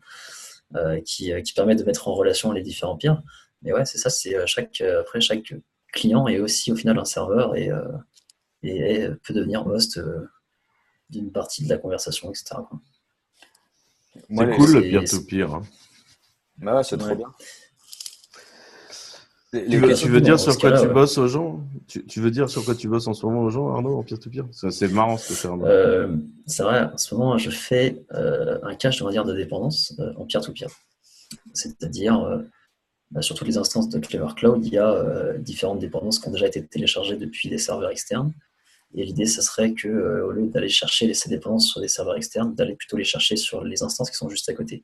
[1.03, 3.23] qui, qui, permet de mettre en relation les différents peers.
[3.63, 5.55] Mais ouais, c'est ça, c'est chaque, après, chaque
[5.93, 7.71] client est aussi au final un serveur et,
[8.65, 10.01] et, peut devenir host
[11.11, 12.57] d'une partie de la conversation, etc.
[14.15, 15.55] C'est cool le peer-to-peer.
[15.55, 15.63] Hein.
[16.59, 17.29] Bah ouais, c'est trop bien.
[19.53, 21.61] Tu veux, dire sur quoi tu bosses aux gens?
[21.87, 24.47] Tu, veux dire sur quoi tu bosses en ce moment aux gens, Arnaud, en peer-to-peer
[24.51, 25.49] C'est marrant ce que c'est.
[25.49, 29.35] Euh, c'est vrai, en ce moment, je fais euh, un cache, on va dire, de
[29.35, 30.71] dépendance euh, en peer-to-peer.
[31.53, 32.43] C'est-à-dire,
[33.11, 36.33] bah, sur toutes les instances de Clever Cloud, il y a différentes dépendances qui ont
[36.33, 38.33] déjà été téléchargées depuis des serveurs externes.
[38.95, 42.55] Et l'idée, ce serait que, au lieu d'aller chercher ces dépendances sur des serveurs externes,
[42.55, 44.83] d'aller plutôt les chercher sur les instances qui sont juste à côté.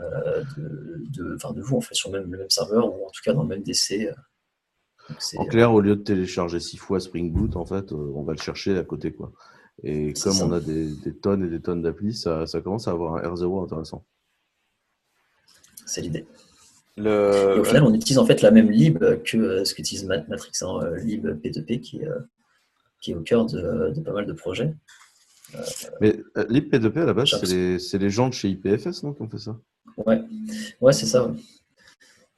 [0.00, 3.32] Euh, de, de, vous, en fait, sur même, le même serveur ou en tout cas
[3.32, 4.08] dans le même DC.
[4.08, 5.14] Euh.
[5.36, 8.32] en clair, au lieu de télécharger six fois Spring Boot, en fait, euh, on va
[8.32, 9.12] le chercher à côté.
[9.12, 9.32] Quoi.
[9.82, 13.16] Et comme on a des, tonnes et des tonnes d'applis, ça, ça, commence à avoir
[13.16, 14.04] un R0 intéressant.
[15.86, 16.26] C'est l'idée.
[16.96, 17.56] Le...
[17.56, 20.80] Et au final, on utilise en fait la même lib que ce qu'utilise Matrix, hein,
[21.02, 22.02] lib P2P qui,
[23.00, 24.74] qui est au cœur de, de, pas mal de projets.
[26.00, 29.22] Mais lib P2P à la base, c'est les, les, gens de chez IPFS non, qui
[29.22, 29.58] ont fait ça?
[30.06, 30.22] Ouais,
[30.80, 31.32] ouais c'est ça.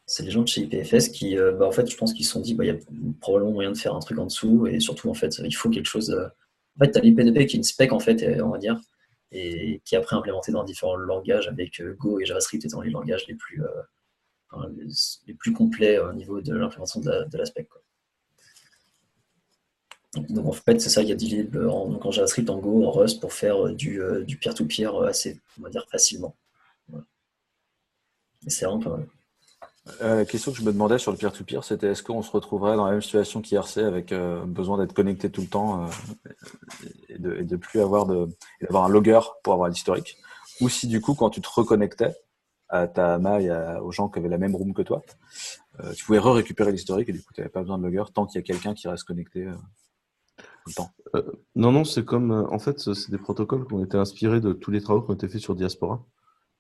[0.07, 2.33] C'est les gens de chez IPFS qui, euh, bah, en fait, je pense qu'ils se
[2.33, 2.79] sont dit, bah, il y a
[3.21, 5.87] probablement moyen de faire un truc en dessous, et surtout, en fait, il faut quelque
[5.87, 6.09] chose.
[6.09, 6.19] De...
[6.19, 8.81] En fait, tu as l'IP2P qui est une spec, en fait, on va dire,
[9.31, 12.91] et qui est après implémenté dans différents langages, avec euh, Go et JavaScript étant les
[12.91, 14.69] langages les plus, euh,
[15.27, 17.69] les, plus complets au niveau de l'implémentation de, la, spec.
[20.29, 22.91] Donc en fait, c'est ça, il y a des en, en, JavaScript, en Go, en
[22.91, 24.03] Rust pour faire du
[24.41, 26.37] peer-to-peer assez, on va dire, facilement.
[28.47, 29.07] C'est vraiment pas mal.
[30.01, 32.77] Euh, la question que je me demandais sur le peer-to-peer, c'était est-ce qu'on se retrouverait
[32.77, 37.19] dans la même situation qu'IRC avec euh, besoin d'être connecté tout le temps euh, et,
[37.19, 38.29] de, plus avoir de,
[38.61, 40.19] d'avoir un logger pour avoir l'historique?
[40.61, 42.15] Ou si du coup, quand tu te reconnectais
[42.69, 43.53] à ta maille,
[43.83, 45.03] aux gens qui avaient la même room que toi,
[45.95, 48.37] tu pouvais re-récupérer l'historique et du coup, tu n'avais pas besoin de logger tant qu'il
[48.37, 49.47] y a quelqu'un qui reste connecté
[50.37, 50.91] tout le temps.
[51.55, 52.31] non, non, c'est comme.
[52.31, 55.15] en fait, c'est des protocoles qui ont été inspirés de tous les travaux qui ont
[55.15, 56.03] été faits sur Diaspora.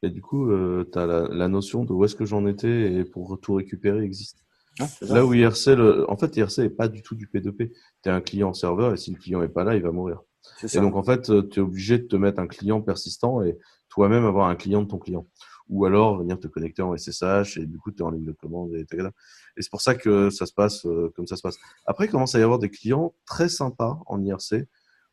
[0.02, 3.04] Et du coup, euh, tu as la, notion de où est-ce que j'en étais et
[3.04, 4.38] pour tout récupérer existe.
[4.80, 5.68] Ah, là où IRC,
[6.08, 7.70] en fait, IRC n'est pas du tout du P2P.
[8.02, 10.22] Tu es un client serveur et si le client n'est pas là, il va mourir.
[10.64, 13.56] Et donc, en fait, tu es obligé de te mettre un client persistant et
[13.88, 15.26] toi-même avoir un client de ton client.
[15.68, 18.32] Ou alors venir te connecter en SSH et du coup, tu es en ligne de
[18.32, 18.74] commande.
[18.74, 21.58] Et, et c'est pour ça que ça se passe euh, comme ça se passe.
[21.86, 24.66] Après, il commence à y avoir des clients très sympas en IRC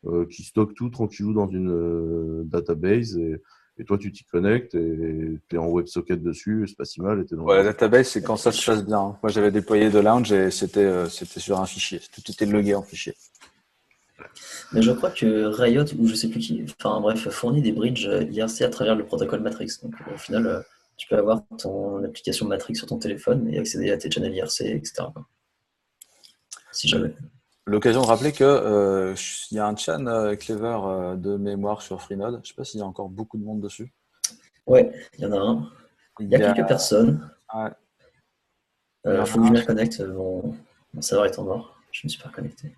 [0.06, 3.18] euh, qui stockent tout tranquillou dans une database.
[3.18, 3.40] Et,
[3.80, 7.26] et toi, tu t'y connectes et tu es en WebSocket dessus, c'est pas si mal.
[7.32, 9.18] Et ouais, la database, c'est quand ça se passe bien.
[9.24, 12.02] Moi, j'avais déployé de Lounge et c'était euh, c'était sur un fichier.
[12.14, 13.16] Tout était logué en fichier.
[14.74, 18.10] Mais je crois que Riot, ou je sais plus qui, enfin bref, fournit des bridges
[18.30, 19.78] IRC à travers le protocole Matrix.
[19.82, 20.60] Donc au final, euh,
[20.98, 24.62] tu peux avoir ton application Matrix sur ton téléphone et accéder à tes channels IRC,
[24.62, 25.06] etc.
[26.74, 27.14] Si jamais
[27.70, 29.16] l'occasion de rappeler qu'il euh,
[29.52, 32.36] y a un chan euh, Clever euh, de mémoire sur Freenode.
[32.36, 33.94] Je ne sais pas s'il y a encore beaucoup de monde dessus.
[34.68, 35.70] Ouais, il y en a un.
[36.20, 37.32] Il y, a, quelques personnes.
[39.06, 40.02] Il faut que je me reconnecte.
[40.02, 40.56] Mon...
[41.02, 41.80] serveur est en mort.
[41.92, 42.76] Je ne me suis pas connecté.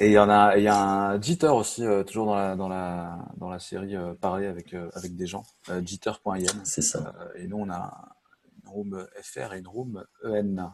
[0.00, 2.56] Et il y en a, il y a un Jitter aussi, euh, toujours dans la,
[2.56, 6.64] dans la, dans la série euh, Parler avec, euh, avec des gens, euh, jitter.in.
[6.64, 7.14] C'est ça.
[7.20, 8.16] Euh, et nous, on a
[8.62, 10.72] une room FR et une room EN.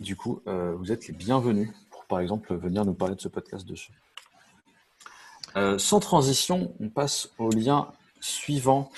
[0.00, 1.70] Du coup, euh, vous êtes les bienvenus
[2.04, 3.92] pour, par exemple, venir nous parler de ce podcast dessus.
[5.56, 7.88] Euh, sans transition, on passe au lien
[8.20, 8.90] suivant.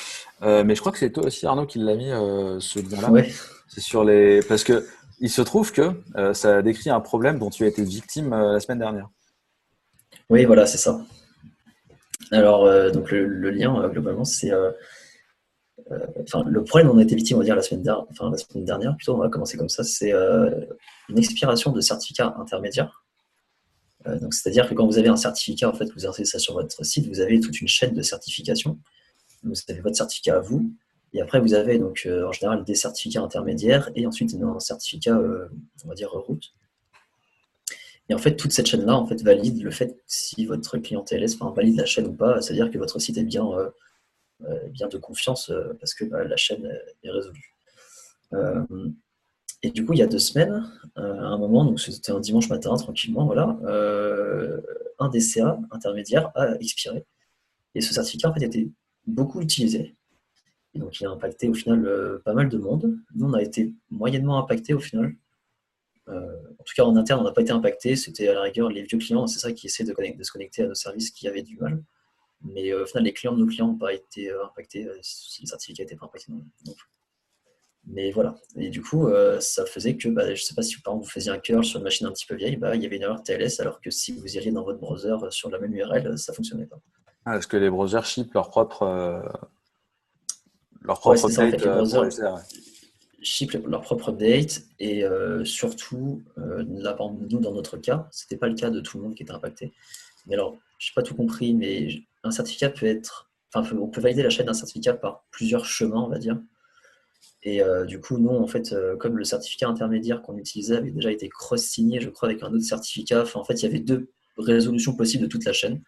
[0.43, 3.11] Euh, mais je crois que c'est toi aussi, Arnaud, qui l'a mis, euh, ce lien-là.
[3.11, 3.33] Ouais.
[3.69, 4.41] C'est sur les.
[4.41, 4.87] Parce que
[5.19, 6.03] il se trouve que
[6.35, 9.09] ça décrit un problème dont tu as été victime la semaine dernière.
[10.29, 11.01] Oui, voilà, c'est ça.
[12.33, 14.51] Alors, donc le, le lien, globalement, c'est.
[15.93, 18.07] Euh, enfin, le problème dont on a été victime, on va dire, la semaine, dernière,
[18.11, 20.51] enfin, la semaine dernière, plutôt, on va commencer comme ça, c'est euh,
[21.09, 23.05] une expiration de certificat intermédiaire.
[24.07, 26.55] Euh, donc, c'est-à-dire que quand vous avez un certificat, en fait, vous insérez ça sur
[26.55, 28.79] votre site, vous avez toute une chaîne de certification.
[29.45, 30.73] Vous avez votre certificat à vous,
[31.13, 35.17] et après, vous avez donc en général des certificats intermédiaires et ensuite un certificat,
[35.85, 36.53] on va dire, route.
[38.09, 41.87] Et en fait, toute cette chaîne-là valide le fait si votre client TLS valide la
[41.87, 43.47] chaîne ou pas, c'est-à-dire que votre site est bien,
[44.71, 46.71] bien de confiance euh, parce que bah, la chaîne
[47.03, 47.55] est résolue.
[48.33, 48.65] Euh,
[49.63, 52.21] et du coup, il y a deux semaines, euh, à un moment, donc c'était un
[52.21, 54.61] dimanche matin, tranquillement, voilà, euh,
[54.99, 57.05] un DCA intermédiaire a expiré.
[57.75, 58.69] Et ce certificat en fait, était
[59.07, 59.97] beaucoup utilisé.
[60.75, 62.99] Donc, il a impacté au final euh, pas mal de monde.
[63.15, 65.15] Nous, on a été moyennement impacté au final.
[66.09, 67.97] Euh, en tout cas, en interne, on n'a pas été impacté.
[67.97, 70.67] C'était à la rigueur les vieux clients, c'est ça qui essaient de se connecter à
[70.67, 71.83] nos services qui avaient du mal.
[72.43, 74.97] Mais euh, au final, les clients de nos clients n'ont pas été euh, impactés euh,
[75.03, 76.89] si le certificat n'était pas impacté non non plus.
[77.89, 78.35] Mais voilà.
[78.57, 81.05] Et du coup, euh, ça faisait que, bah, je ne sais pas si par exemple
[81.07, 82.97] vous faisiez un curl sur une machine un petit peu vieille, bah, il y avait
[82.97, 86.19] une erreur TLS, alors que si vous iriez dans votre browser sur la même URL,
[86.19, 86.81] ça ne fonctionnait pas.
[87.25, 89.21] Ah, Est-ce que les browsers ship leur propre, euh,
[90.83, 96.23] leur Ouais, propre ça, en fait, les browsers- les leur propre update et euh, surtout,
[96.37, 99.23] là, nous, dans notre cas, ce n'était pas le cas de tout le monde qui
[99.23, 99.73] était impacté.
[100.27, 101.89] Mais alors, je n'ai pas tout compris, mais
[102.27, 103.31] un certificat peut être.
[103.55, 106.39] Enfin, on peut valider la chaîne d'un certificat par plusieurs chemins, on va dire.
[107.43, 110.91] Et euh, du coup, nous, en fait, euh, comme le certificat intermédiaire qu'on utilisait avait
[110.91, 114.11] déjà été cross-signé, je crois, avec un autre certificat, en fait, il y avait deux
[114.37, 115.83] résolutions possibles de toute la chaîne.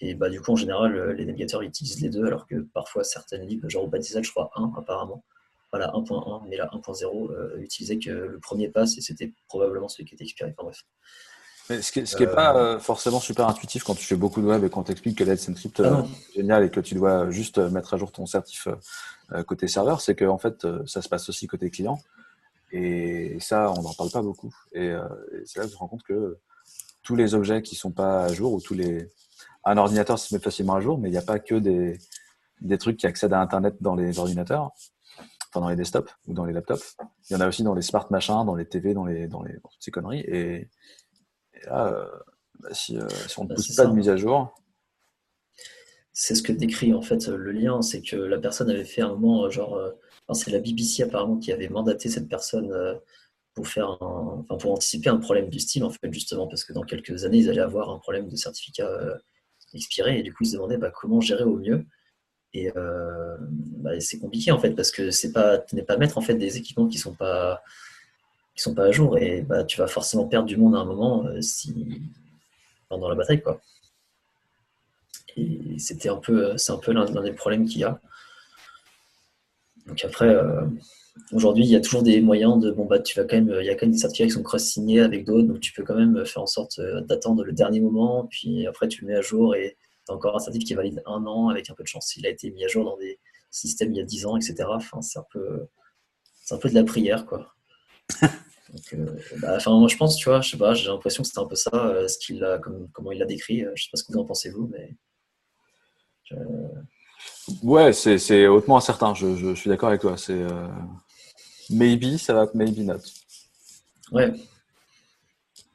[0.00, 3.04] Et bah, du coup, en général, euh, les navigateurs utilisent les deux, alors que parfois,
[3.04, 5.24] certaines libs, genre baptisal, je crois 1 apparemment,
[5.72, 10.04] voilà 1.1, mais la 1.0 euh, utilisait que le premier pass et c'était probablement celui
[10.06, 10.54] qui était expiré.
[10.56, 10.82] Enfin bref.
[11.68, 14.46] Mais ce qui n'est Euh, pas euh, forcément super intuitif quand tu fais beaucoup de
[14.46, 17.30] web et qu'on t'explique que Let's Encrypt Ah euh, est génial et que tu dois
[17.30, 18.68] juste mettre à jour ton certif
[19.32, 22.00] euh, côté serveur, c'est que en fait, ça se passe aussi côté client.
[22.72, 24.54] Et ça, on n'en parle pas beaucoup.
[24.72, 26.38] Et, et c'est là que je me rends compte que
[27.02, 29.08] tous les objets qui sont pas à jour ou tous les.
[29.64, 31.98] Un ordinateur se met facilement à jour, mais il n'y a pas que des,
[32.60, 34.70] des trucs qui accèdent à Internet dans les ordinateurs,
[35.48, 36.96] enfin dans les desktops ou dans les laptops.
[37.28, 39.42] Il y en a aussi dans les smart machins, dans les TV, dans, les, dans,
[39.42, 40.20] les, dans toutes ces conneries.
[40.20, 40.68] Et,
[41.62, 42.18] et là, euh,
[42.60, 43.86] bah, si, euh, si on ne Bah, pousse pas ça.
[43.86, 44.54] de mise à jour,
[46.12, 49.08] C'est ce que décrit en fait le lien, c'est que la personne avait fait un
[49.10, 49.80] moment, euh, genre,
[50.32, 52.70] c'est la BBC apparemment qui avait mandaté cette personne
[53.54, 56.72] pour faire un, enfin, pour anticiper un problème du style en fait justement parce que
[56.72, 58.88] dans quelques années ils allaient avoir un problème de certificat
[59.74, 61.86] expiré et du coup ils se demandaient bah, comment gérer au mieux.
[62.52, 66.18] Et euh, bah, c'est compliqué en fait parce que c'est pas, tu n'es pas mettre
[66.18, 67.62] en fait des équipements qui sont pas
[68.58, 70.84] qui sont pas à jour et bah, tu vas forcément perdre du monde à un
[70.84, 71.40] moment euh,
[72.88, 73.60] pendant la bataille quoi.
[75.36, 78.00] Et c'était un peu, c'est un peu l'un des problèmes qu'il y a.
[79.86, 80.66] Donc après, euh,
[81.30, 83.66] aujourd'hui, il y a toujours des moyens de, bon bah, tu vas quand même, il
[83.66, 85.94] y a quand même des certificats qui sont cross-signés avec d'autres, donc tu peux quand
[85.94, 89.22] même faire en sorte euh, d'attendre le dernier moment, puis après tu le mets à
[89.22, 91.88] jour et tu as encore un certificat qui valide un an avec un peu de
[91.88, 92.16] chance.
[92.16, 93.20] Il a été mis à jour dans des
[93.52, 94.64] systèmes il y a 10 ans, etc.
[94.68, 95.68] Enfin, c'est un peu,
[96.42, 97.54] c'est un peu de la prière, quoi.
[98.72, 99.06] Donc, euh,
[99.38, 101.46] bah, enfin, moi je pense, tu vois, je sais pas, j'ai l'impression que c'était un
[101.46, 103.64] peu ça, euh, ce qu'il a, comme, comment il l'a décrit.
[103.64, 104.94] euh, Je sais pas ce que vous en pensez vous, mais
[106.24, 106.34] je-
[107.62, 109.14] ouais, c'est hautement incertain.
[109.14, 110.16] Je, je, je suis d'accord avec toi.
[110.16, 110.68] C'est euh,
[111.70, 112.98] maybe, ça va, maybe not.
[114.12, 114.32] ouais,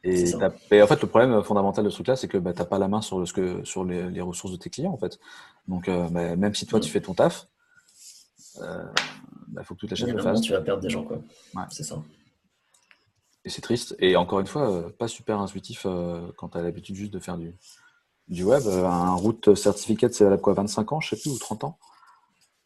[0.04, 0.26] Et,
[0.72, 2.78] et en fait, le problème fondamental de ce truc-là, c'est que bah, tu n'as pas
[2.78, 5.18] la main sur, le, que, sur les, les ressources de tes clients, en fait.
[5.68, 7.48] Donc, euh, bah, même si toi, tu fais ton taf,
[8.58, 10.42] il faut que toute la chaîne le fasse.
[10.42, 11.18] tu vas perdre des gens, quoi.
[11.56, 11.64] Ouais.
[11.72, 11.96] C'est ça.
[13.46, 13.96] Et c'est triste.
[14.00, 17.20] Et encore une fois, euh, pas super intuitif euh, quand tu as l'habitude juste de
[17.20, 17.54] faire du,
[18.28, 18.64] du web.
[18.66, 21.78] Euh, un route certificate, c'est valable quoi 25 ans, je sais plus, ou 30 ans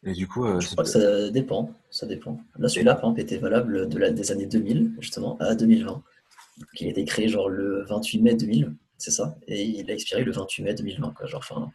[0.04, 1.72] Et du coup, euh, Je crois que ça dépend.
[1.90, 2.40] Ça dépend.
[2.58, 5.92] Là, celui-là, par exemple, était valable de la, des années 2000, justement, à 2020.
[5.92, 9.36] Donc, il a été créé genre le 28 mai 2000, c'est ça?
[9.46, 11.26] Et il a expiré le 28 mai 2020, quoi.
[11.26, 11.70] Genre, enfin,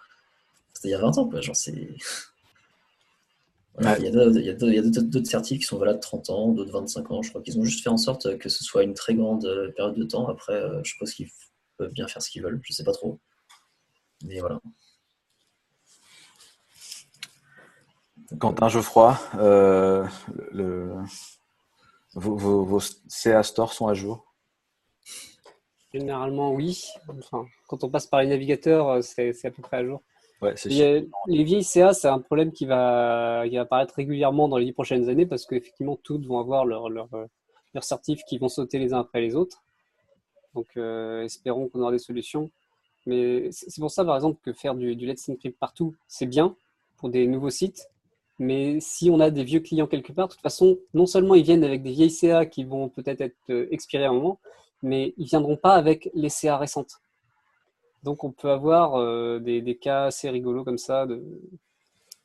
[0.73, 1.41] c'était il y a 20 ans, quoi.
[1.41, 1.95] Genre, c'est.
[3.75, 3.97] Voilà, Ouais.
[4.01, 5.65] Il y a d'autres- il y a d'autres- il y a d'autres d'autres certifs qui
[5.65, 7.21] sont valables 30 ans, d'autres 25 ans.
[7.23, 9.71] Je crois qu'ils ont juste fait en sorte que ce soit une très grande euh,
[9.71, 10.27] période de temps.
[10.27, 11.29] Après, euh, je suppose qu'ils
[11.77, 13.19] peuvent bien faire ce qu'ils veulent, je sais pas trop.
[14.25, 14.59] Mais voilà.
[18.39, 20.05] Quentin Geoffroy, euh,
[20.51, 20.93] le,
[22.13, 24.33] vos, vos, vos CA stores sont à jour?
[25.93, 26.85] Généralement, oui.
[27.07, 30.01] Enfin, quand on passe par les navigateurs, c'est c'est à peu près à jour.
[30.43, 34.57] Ouais, c'est les vieilles CA, c'est un problème qui va, qui va apparaître régulièrement dans
[34.57, 37.25] les dix prochaines années parce qu'effectivement, toutes vont avoir leurs leur, euh,
[37.73, 39.63] leurs certifs qui vont sauter les uns après les autres.
[40.53, 42.51] Donc, euh, espérons qu'on aura des solutions.
[43.05, 46.55] Mais c'est pour ça, par exemple, que faire du, du Let's Encrypt partout, c'est bien
[46.97, 47.89] pour des nouveaux sites.
[48.39, 51.43] Mais si on a des vieux clients quelque part, de toute façon, non seulement ils
[51.43, 54.39] viennent avec des vieilles CA qui vont peut-être être euh, expirées à un moment,
[54.81, 56.99] mais ils viendront pas avec les CA récentes.
[58.03, 61.23] Donc on peut avoir euh, des, cas assez rigolos comme ça de,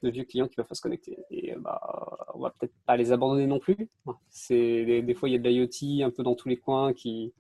[0.03, 1.19] vieux clients qui peuvent pas se connecter.
[1.31, 3.89] Et euh, bah, on va peut-être pas les abandonner non plus.
[4.29, 7.33] C'est des, fois il y a de l'IoT un peu dans tous les coins qui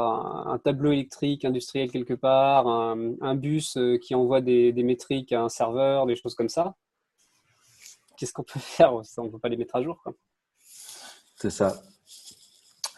[0.00, 5.48] un, tableau électrique industriel quelque part, un, bus euh, qui envoie des, métriques à un
[5.48, 6.76] serveur, des choses comme ça.
[8.16, 8.94] Qu'est-ce qu'on peut faire?
[8.94, 10.02] On ne peut pas les mettre à jour.
[11.36, 11.80] C'est ça.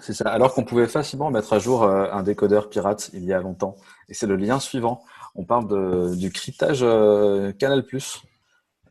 [0.01, 0.29] C'est ça.
[0.31, 3.77] Alors qu'on pouvait facilement mettre à jour euh, un décodeur pirate il y a longtemps.
[4.09, 5.05] Et c'est le lien suivant.
[5.35, 7.85] On parle de, du cryptage euh, Canal+.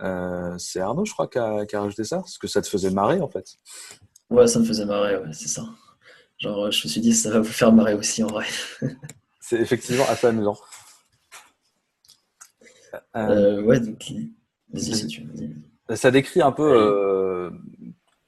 [0.02, 2.68] Euh, c'est Arnaud, je crois, qui a, qui a rajouté ça, parce que ça te
[2.68, 3.46] faisait marrer, en fait.
[4.30, 5.64] Ouais, ça me faisait marrer, ouais, c'est ça.
[6.38, 8.46] Genre, je me suis dit, ça va vous faire marrer aussi en vrai.
[9.42, 10.58] C'est effectivement assez amusant.
[13.16, 14.14] Euh, ouais, donc,
[14.72, 15.96] vas-y si tu veux.
[15.96, 17.52] Ça décrit un peu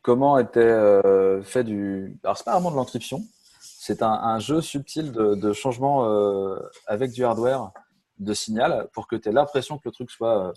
[0.01, 2.19] comment était euh, fait du.
[2.23, 3.23] Alors, c'est pas vraiment de l'encryption,
[3.59, 7.71] c'est un, jeu subtil de, changement euh, avec du hardware
[8.19, 10.53] de signal pour que tu aies l'impression que le truc soit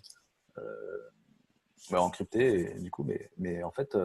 [0.58, 0.98] euh,
[1.90, 3.06] ouais, encrypté, du coup,
[3.38, 3.96] mais, en fait,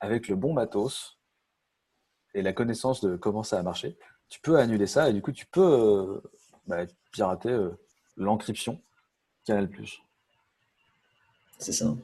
[0.00, 1.18] avec le bon matos
[2.34, 3.96] et la connaissance de comment ça a marché,
[4.28, 6.20] tu peux annuler ça et du coup, tu peux
[6.66, 7.56] bah, pirater
[8.16, 8.80] l'encryption
[9.44, 9.68] Canal+.
[11.58, 11.94] C'est ça.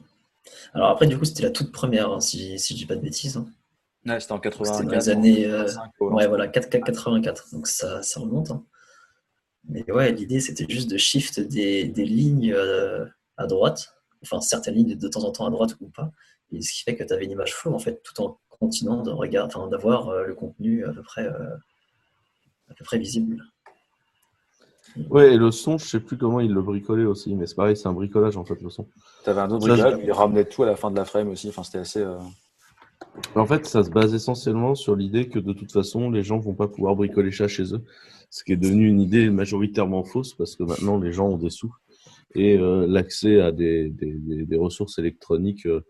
[0.73, 3.01] Alors après, du coup, c'était la toute première, hein, si, si je dis pas de
[3.01, 3.37] bêtises.
[3.37, 3.47] hein.
[4.05, 4.85] Ouais, c'était en C'était 84.
[4.87, 7.49] dans les années, euh, 85, au Ouais, voilà, 4, 4, 84.
[7.53, 8.51] Donc ça, ça remonte.
[8.51, 8.65] hein.
[9.69, 13.05] Mais ouais, l'idée, c'était juste de shift des, des lignes euh,
[13.37, 16.11] à droite, enfin certaines lignes de temps en temps à droite ou pas.
[16.51, 19.03] Et ce qui fait que tu avais une image flow, en fait, tout en continuant
[19.03, 21.55] de regarder, enfin, d'avoir euh, le contenu à peu près, euh,
[22.69, 23.43] à peu près visible.
[25.09, 27.77] Ouais, et le son, je sais plus comment il le bricolait aussi, mais c'est pareil,
[27.77, 28.87] c'est un bricolage en fait, le son.
[29.23, 31.49] T'avais un autre Ça, bricolage, il ramenait tout à la fin de la frame aussi.
[31.49, 32.01] Enfin, c'était assez.
[32.01, 32.17] euh,
[33.35, 36.53] En fait, ça se base essentiellement sur l'idée que de toute façon, les gens vont
[36.53, 37.83] pas pouvoir bricoler ça chez eux.
[38.29, 41.49] Ce qui est devenu une idée majoritairement fausse parce que maintenant, les gens ont des
[41.49, 41.73] sous
[42.33, 45.81] et euh, l'accès à des, des, des- des ressources électroniques euh,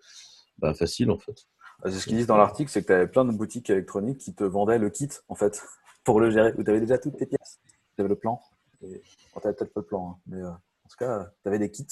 [0.57, 1.45] bah, facile en fait.
[1.85, 4.33] C'est ce qu'ils disent dans l'article, c'est que tu avais plein de boutiques électroniques qui
[4.35, 5.61] te vendaient le kit, en fait,
[6.03, 6.53] pour le gérer.
[6.57, 7.59] Où tu avais déjà toutes tes pièces?
[7.95, 8.39] Tu avais le plan?
[8.83, 9.01] Et...
[9.33, 11.71] Bon, t'avais peut-être pas le plan, hein, mais euh, en tout cas, tu avais des
[11.71, 11.85] kits.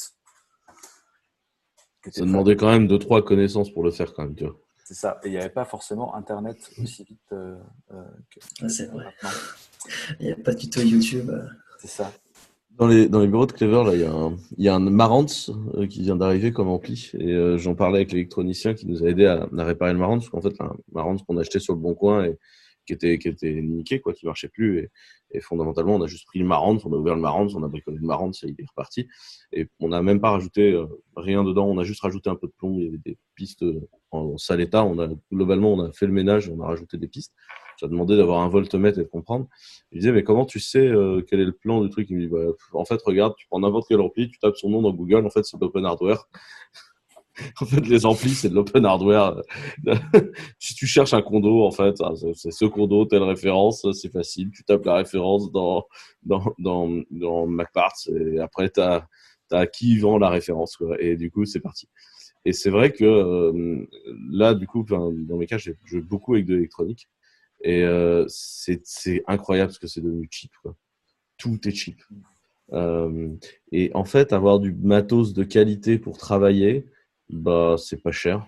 [2.11, 4.57] Ça demandait quand même deux trois connaissances pour le faire quand même, tu vois.
[4.85, 5.19] C'est ça.
[5.23, 7.55] Et il n'y avait pas forcément Internet aussi vite euh,
[7.91, 9.05] euh, que Ah, c'est vrai.
[9.05, 9.29] maintenant.
[10.19, 11.29] Il n'y a pas de tuto YouTube.
[11.29, 11.45] euh.
[11.79, 12.11] C'est ça.
[12.71, 14.75] Dans les, dans les bureaux de Clever, là, il y a un, il y a
[14.75, 17.11] un Marantz euh, qui vient d'arriver comme ampli.
[17.19, 20.21] Et euh, j'en parlais avec l'électronicien qui nous a aidé à, à réparer le Marantz.
[20.21, 22.39] Parce qu'en fait, un Marantz qu'on a acheté sur le bon coin et
[22.89, 24.89] qui était, qui était niqué, quoi, qui marchait plus.
[25.31, 27.67] Et, fondamentalement, on a juste pris le Marantz, on a ouvert le Marantz, on a
[27.67, 29.07] bricolé le Marantz et il est reparti.
[29.51, 31.67] Et on n'a même pas rajouté euh, rien dedans.
[31.67, 32.73] On a juste rajouté un peu de plomb.
[32.79, 34.83] Il y avait des pistes euh, en, sale état.
[34.83, 37.35] On a, globalement, on a fait le ménage on a rajouté des pistes.
[37.77, 39.47] J'ai demandé d'avoir un voltmètre et de comprendre.
[39.91, 42.09] Il disait, mais comment tu sais euh, quel est le plan du truc?
[42.09, 42.39] Il me dit, bah,
[42.73, 45.29] en fait, regarde, tu prends n'importe quel ampli, tu tapes son nom dans Google, en
[45.29, 46.27] fait, c'est de l'open hardware.
[47.61, 49.41] En fait, les amplis, c'est de l'open hardware.
[50.59, 54.51] si tu cherches un condo, en fait, ah, c'est- ce condo, telle référence, c'est facile.
[54.51, 55.85] Tu tapes la référence dans,
[56.23, 59.07] dans, dans, dans MacParts et après, tu as,
[59.67, 60.77] qui vend la référence.
[60.77, 61.01] Quoi.
[61.01, 61.87] Et du coup, c'est parti.
[62.45, 63.85] Et c'est vrai que euh,
[64.31, 67.07] là, du coup, dans mes cas, j'ai joué beaucoup avec de l'électronique.
[67.61, 70.51] Et euh, c'est incroyable parce que c'est devenu cheap.
[71.37, 72.01] Tout est cheap.
[72.73, 73.29] Euh,
[73.71, 76.85] et en fait, avoir du matos de qualité pour travailler,
[77.30, 78.47] bah, c'est pas cher.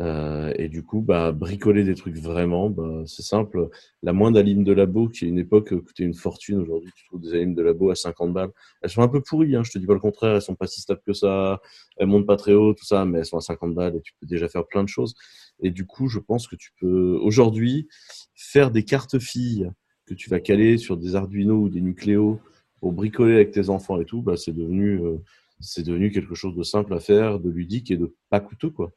[0.00, 3.68] Euh, et du coup, bah, bricoler des trucs vraiment, bah, c'est simple.
[4.02, 7.20] La moindre aline de labo, qui à une époque coûtait une fortune, aujourd'hui, tu trouves
[7.20, 8.50] des alines de labo à 50 balles.
[8.80, 10.66] Elles sont un peu pourries, hein, je te dis pas le contraire, elles sont pas
[10.66, 11.60] si stables que ça,
[11.96, 14.12] elles montent pas très haut, tout ça, mais elles sont à 50 balles et tu
[14.20, 15.14] peux déjà faire plein de choses.
[15.60, 17.88] Et du coup, je pense que tu peux, aujourd'hui,
[18.34, 19.70] faire des cartes filles
[20.06, 22.40] que tu vas caler sur des Arduino ou des Nucléo
[22.80, 25.18] pour bricoler avec tes enfants et tout, bah, c'est devenu, euh,
[25.62, 28.92] c'est devenu quelque chose de simple à faire, de ludique et de pas coûteux, quoi.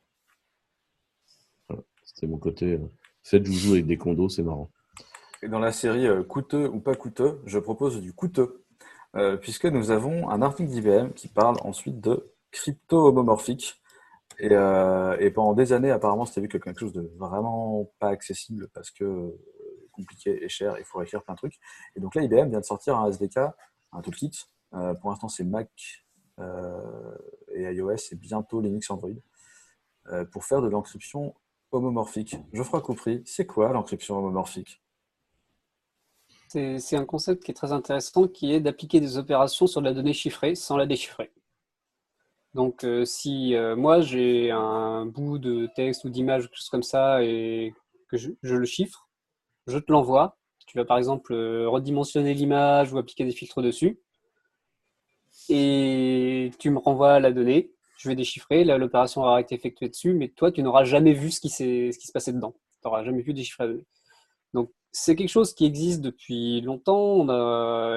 [2.04, 2.74] C'était mon côté.
[2.74, 2.92] Euh,
[3.24, 4.72] faites joujou avec des condos, c'est marrant.
[5.42, 8.64] Et dans la série euh, coûteux ou pas coûteux, je propose du coûteux,
[9.16, 13.82] euh, puisque nous avons un article d'IBM qui parle ensuite de crypto-homomorphique.
[14.40, 14.50] Et,
[15.34, 19.34] pendant des années, apparemment, c'était vu comme quelque chose de vraiment pas accessible parce que
[19.94, 21.58] compliqué et cher, il faut écrire plein de trucs.
[21.96, 23.38] Et donc là, IBM vient de sortir un SDK,
[23.94, 24.32] un toolkit.
[24.72, 26.05] Pour l'instant, c'est Mac
[26.40, 29.12] et iOS et bientôt Linux Android
[30.12, 31.34] euh, pour faire de l'encryption
[31.72, 32.38] homomorphique.
[32.54, 34.82] Geoffroy Coupry, c'est quoi l'encryption homomorphique?
[36.48, 39.94] C'est un concept qui est très intéressant, qui est d'appliquer des opérations sur de la
[39.94, 41.34] donnée chiffrée sans la déchiffrer.
[42.54, 46.70] Donc, euh, si euh, moi j'ai un bout de texte ou d'image ou quelque chose
[46.70, 47.74] comme ça et
[48.08, 49.10] que je, le chiffre,
[49.68, 50.38] je te l'envoie.
[50.68, 54.00] Tu vas par exemple euh, redimensionner l'image ou appliquer des filtres dessus.
[55.50, 57.72] Et tu me renvoies la donnée.
[57.98, 58.64] Je vais déchiffrer.
[58.64, 61.98] Là, l'opération aura été effectuée dessus, mais toi, tu n'auras jamais vu ce qui ce
[61.98, 62.56] qui se passait dedans.
[62.82, 63.86] Tu n'auras jamais vu déchiffrer la donnée.
[64.54, 67.24] Donc, c'est quelque chose qui existe depuis longtemps.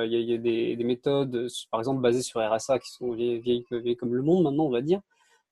[0.04, 3.64] Il y a, des, des méthodes, par exemple, basées sur RSA, qui sont vieilles
[3.98, 5.00] comme le monde maintenant, on va dire.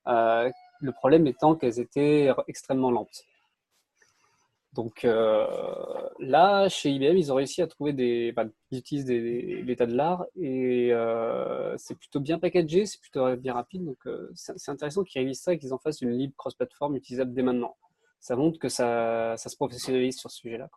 [0.09, 3.25] Euh, le problème étant qu'elles étaient extrêmement lentes.
[4.77, 5.47] Donc euh,
[6.19, 8.35] là, chez IBM, ils ont réussi à trouver des.
[8.71, 13.55] ils utilisent des- l'état de l'art et euh, c'est plutôt bien packagé, c'est plutôt bien
[13.55, 13.87] rapide.
[13.87, 17.33] Donc euh, c'est intéressant qu'ils réalisent ça et qu'ils en fassent une libre cross-platform utilisable
[17.33, 17.75] dès maintenant.
[18.21, 20.69] Ça montre que ça, ça se professionnalise sur ce sujet-là.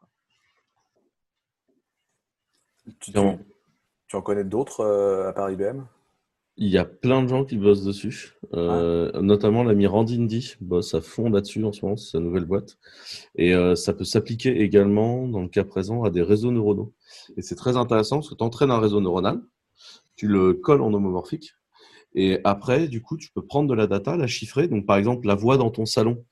[3.02, 4.86] tu, tu, en connais d'autres
[5.28, 5.84] à part IBM
[6.62, 11.00] Il y a plein de gens qui bossent dessus, euh, notamment l'ami Randindy bosse à
[11.00, 12.78] fond là-dessus en ce moment, c'est sa nouvelle boîte.
[13.38, 16.94] Et euh, ça peut s'appliquer également, dans le cas présent, à des réseaux neuronaux.
[17.38, 19.40] Et c'est très intéressant parce que tu entraînes un réseau neuronal,
[20.18, 21.54] tu le colles en homomorphique,
[22.14, 24.68] et après, du coup, tu peux prendre de la data, la chiffrer.
[24.68, 26.26] Donc, par exemple, la voix dans ton salon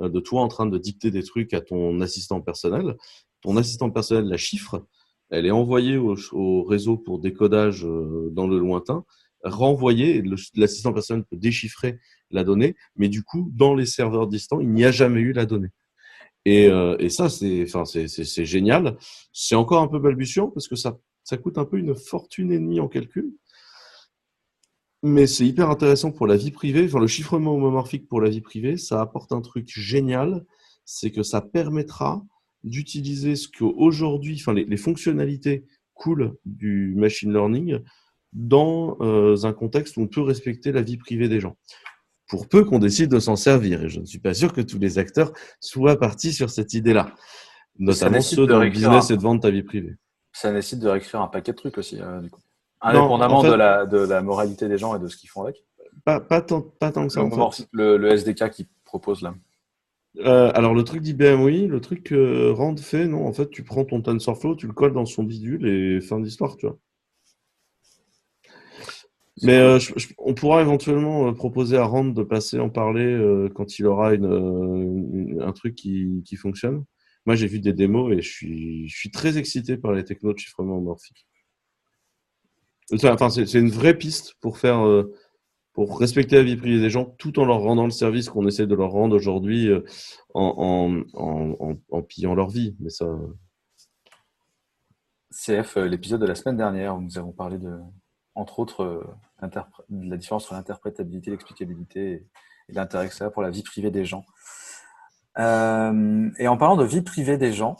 [0.00, 2.96] euh, de toi en train de dicter des trucs à ton assistant personnel.
[3.40, 4.86] Ton assistant personnel la chiffre,
[5.30, 9.04] elle est envoyée au, au réseau pour décodage dans le lointain
[9.44, 11.98] le- l'assistant personnel peut déchiffrer
[12.30, 15.46] la donnée, mais du coup, dans les serveurs distants, il n'y a jamais eu la
[15.46, 15.68] donnée.
[16.44, 18.96] Et, euh, et ça, c'est enfin, c'est génial.
[19.32, 22.58] C'est encore un peu balbutiant parce que ça, ça coûte un peu une fortune et
[22.58, 23.32] demie en calcul.
[25.04, 26.84] Mais c'est hyper intéressant pour la vie privée.
[26.84, 30.44] Enfin, le chiffrement homomorphique pour la vie privée, ça apporte un truc génial.
[30.84, 32.24] C'est que ça permettra
[32.64, 35.64] d'utiliser ce qu'aujourd'hui, enfin, les, les fonctionnalités
[35.94, 37.80] cool du machine learning
[38.32, 41.56] dans euh, un contexte où on peut respecter la vie privée des gens.
[42.28, 43.82] Pour peu qu'on décide de s'en servir.
[43.84, 47.14] Et je ne suis pas sûr que tous les acteurs soient partis sur cette idée-là.
[47.78, 49.96] Notamment ceux de dans le business un- et de vendre ta vie privée.
[50.32, 52.40] Ça nécessite de réécrire un paquet de trucs aussi, euh, du coup.
[52.84, 55.28] Non, Indépendamment en fait- de, la, de la moralité des gens et de ce qu'ils
[55.28, 55.62] font avec.
[56.04, 57.20] Pas, pas, tant, pas tant que ça.
[57.20, 57.34] Le, en fait.
[57.34, 59.34] homomorphique, le, le SDK qui propose là.
[60.18, 61.66] Euh, alors le truc d'IBM, oui.
[61.66, 63.26] Le truc que Rand fait, non.
[63.26, 66.56] En fait, tu prends ton TensorFlow, tu le colles dans son bidule et fin d'histoire,
[66.56, 66.78] tu vois.
[69.42, 73.04] Mais euh, je- je- on pourra éventuellement euh, proposer à Rand de passer en parler
[73.06, 76.84] euh, quand il aura une, une- un truc qui, qui fonctionne.
[77.24, 80.34] Moi, j'ai vu des démos et je suis, je suis très excité par les technos
[80.34, 81.26] de chiffrement morphique.
[83.04, 84.84] Enfin, c'est une vraie piste pour faire,
[85.72, 88.66] pour respecter la vie privée des gens, tout en leur rendant le service qu'on essaie
[88.66, 89.70] de leur rendre aujourd'hui
[90.34, 92.76] en, en, en, pillant leur vie.
[92.80, 93.06] Mais ça,
[95.30, 97.70] CF, l'épisode de la semaine dernière, où nous avons parlé de,
[98.34, 99.04] entre autres, euh,
[99.90, 102.12] la différence entre l'interprétabilité, l'explicabilité
[102.68, 104.24] et, l'intérêt que ça a pour la vie privée des gens.
[105.38, 107.76] Euh, et en parlant de vie privée des gens,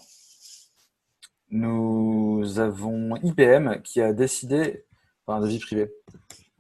[1.51, 4.85] nous avons IBM qui a décidé,
[5.27, 5.93] enfin de vie privée,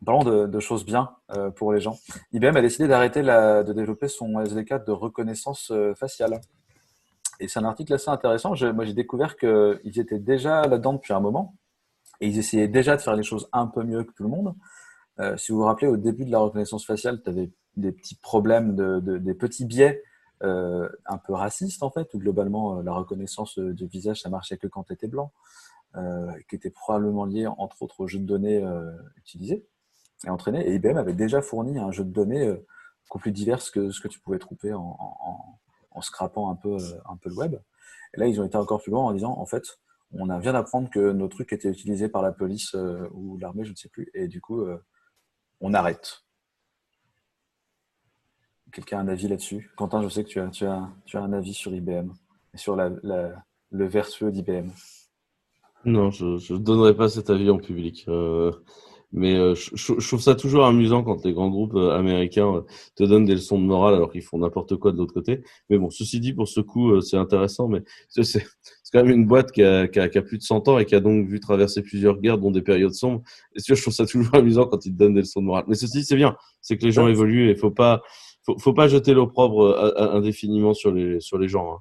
[0.00, 1.98] en parlant de, choses bien euh, pour les gens,
[2.32, 6.40] IBM a décidé d'arrêter de développer son SDK de reconnaissance faciale.
[7.40, 8.54] Et c'est un article assez intéressant.
[8.72, 11.54] Moi, j'ai découvert qu'ils étaient déjà là-dedans depuis un moment
[12.22, 14.54] et ils essayaient déjà de faire les choses un peu mieux que tout le monde.
[15.20, 18.14] Euh, si vous vous rappelez, au début de la reconnaissance faciale, tu avais des petits
[18.14, 20.02] problèmes, de, de- des petits biais
[20.44, 24.56] euh, un peu racistes en fait, où globalement euh, la reconnaissance du visage, ça marchait
[24.56, 25.32] que quand tu étais blanc,
[26.48, 28.64] qui était probablement lié entre autres au jeu de données
[29.18, 29.66] utilisé
[30.26, 30.66] et entraîné.
[30.66, 32.50] Et IBM avait déjà fourni un jeu de données
[33.04, 34.96] beaucoup plus divers que ce que tu pouvais trouver en,
[35.90, 37.56] en, scrapant un peu, un peu le web.
[38.14, 39.64] Et là, ils ont été encore plus loin en disant, en fait,
[40.14, 43.64] on a- vient d'apprendre que nos trucs étaient utilisés par la police euh, ou l'armée,
[43.64, 44.78] je ne sais plus, et du coup, euh,
[45.60, 46.22] on arrête.
[48.72, 49.70] Quelqu'un a un avis là-dessus?
[49.76, 52.10] Quentin, je sais que tu as, un avis sur IBM
[52.54, 54.68] sur le vertueux d'IBM.
[55.84, 58.04] non, je ne donnerai pas cet avis en public.
[58.08, 58.50] Euh,
[59.12, 62.64] mais je, trouve ça toujours amusant quand les grands groupes américains
[62.96, 65.42] te donnent des leçons de morale alors qu'ils font n'importe quoi de l'autre côté.
[65.68, 67.68] Mais bon, ceci dit, pour ce coup, c'est intéressant.
[67.68, 67.82] Mais
[68.92, 70.42] c'est- ce c'est quand même une boîte qui a, qui, a, qui a, plus de
[70.42, 73.22] 100 ans et qui a donc vu traverser plusieurs guerres, dont des périodes sombres.
[73.54, 75.64] Et sûr, je trouve ça toujours amusant quand ils te donnent des leçons de morale.
[75.68, 76.36] Mais ceci, c'est bien.
[76.60, 78.02] C'est que les gens évoluent et faut pas,
[78.44, 81.74] faut, faut pas jeter l'opprobre euh, indéfiniment sur les, sur les gens.
[81.74, 81.78] Hein.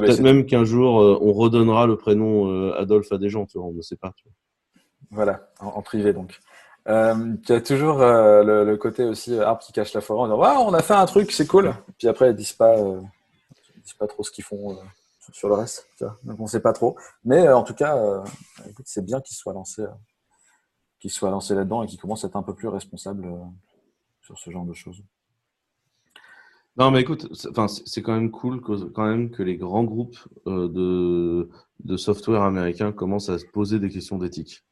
[0.00, 3.58] Peut-être même qu'un jour, euh, on redonnera le prénom euh, Adolphe à des gens, tu
[3.58, 4.12] vois, on ne sait pas.
[4.16, 4.32] Tu vois.
[5.10, 6.38] Voilà, en, en, privé donc.
[6.88, 10.40] Euh, tu as toujours le, le, côté aussi arbre qui cache la forêt en disant
[10.40, 11.74] ouais, on a fait un truc, c'est cool.
[11.98, 14.78] Puis après, ils disent pas, ils disent pas trop ce qu'ils font
[15.32, 15.86] sur le reste.
[16.38, 16.96] On sait pas trop.
[17.24, 18.22] Mais en tout cas,
[18.84, 19.20] c'est bien
[19.52, 19.86] lancés,
[21.00, 23.28] qu'ils soient lancés là-dedans et qu'ils commencent à être un peu plus responsables
[24.22, 25.02] sur ce genre de choses.
[26.78, 27.26] Non, mais écoute,
[27.86, 31.48] c'est quand même cool que, les grands groupes euh,
[31.80, 34.64] de, software américains commencent à se poser des questions d'éthique.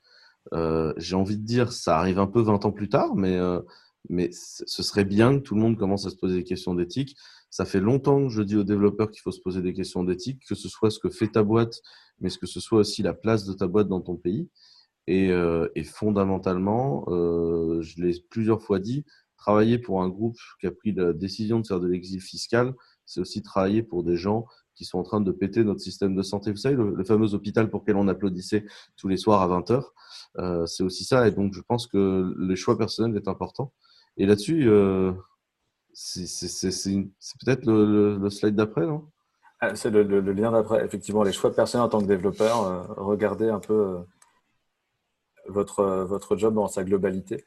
[0.55, 3.61] Euh, J'ai envie de dire, ça arrive un peu 20 ans plus tard, mais, euh,
[4.09, 7.17] mais ce serait bien que tout le monde commence à se poser des questions d'éthique.
[7.57, 10.43] Ça fait longtemps que je dis aux développeurs qu'il faut se poser des questions d'éthique,
[10.47, 11.81] que ce soit ce que fait ta boîte,
[12.21, 14.51] mais que ce soit aussi la place de ta boîte dans ton pays.
[15.07, 19.07] Et, euh, et fondamentalement, euh, je l'ai plusieurs fois dit,
[19.39, 22.75] travailler pour un groupe qui a pris la décision de faire de l'exil fiscal,
[23.07, 24.45] c'est aussi travailler pour des gens
[24.75, 26.51] qui sont en train de péter notre système de santé.
[26.51, 28.67] Vous savez, le, le fameux hôpital pour lequel on applaudissait
[28.99, 29.83] tous les soirs à 20h,
[30.41, 31.27] euh, c'est aussi ça.
[31.27, 33.73] Et donc, je pense que le choix personnel est important.
[34.19, 35.13] Et là-dessus, euh,
[35.99, 37.09] c'est
[37.45, 39.09] peut-être le, slide d'après, non?
[39.61, 40.85] Ah, C'est le, lien d'après.
[40.85, 43.99] Effectivement, les choix personnels en tant que développeur, euh, regardez un peu euh,
[45.49, 47.45] votre, votre job dans sa globalité.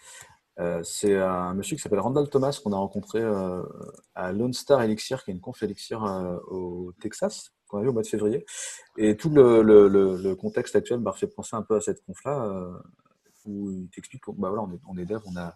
[0.60, 3.64] Euh, c'est un monsieur qui s'appelle Randall Thomas qu'on a rencontré euh,
[4.14, 7.90] à Lone Star Elixir, qui est une conf Elixir euh, au Texas, qu'on a vu
[7.90, 8.46] au mois de février.
[8.98, 12.68] Et tout le contexte actuel m'a fait penser un peu à cette conf-là,
[13.46, 15.56] où il t'explique qu'on bah voilà, on est, on est dev, on a,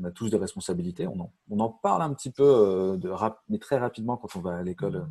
[0.00, 1.06] on a tous des responsabilités.
[1.06, 4.40] On en, on en parle un petit peu, de rap, mais très rapidement quand on
[4.40, 5.06] va à l'école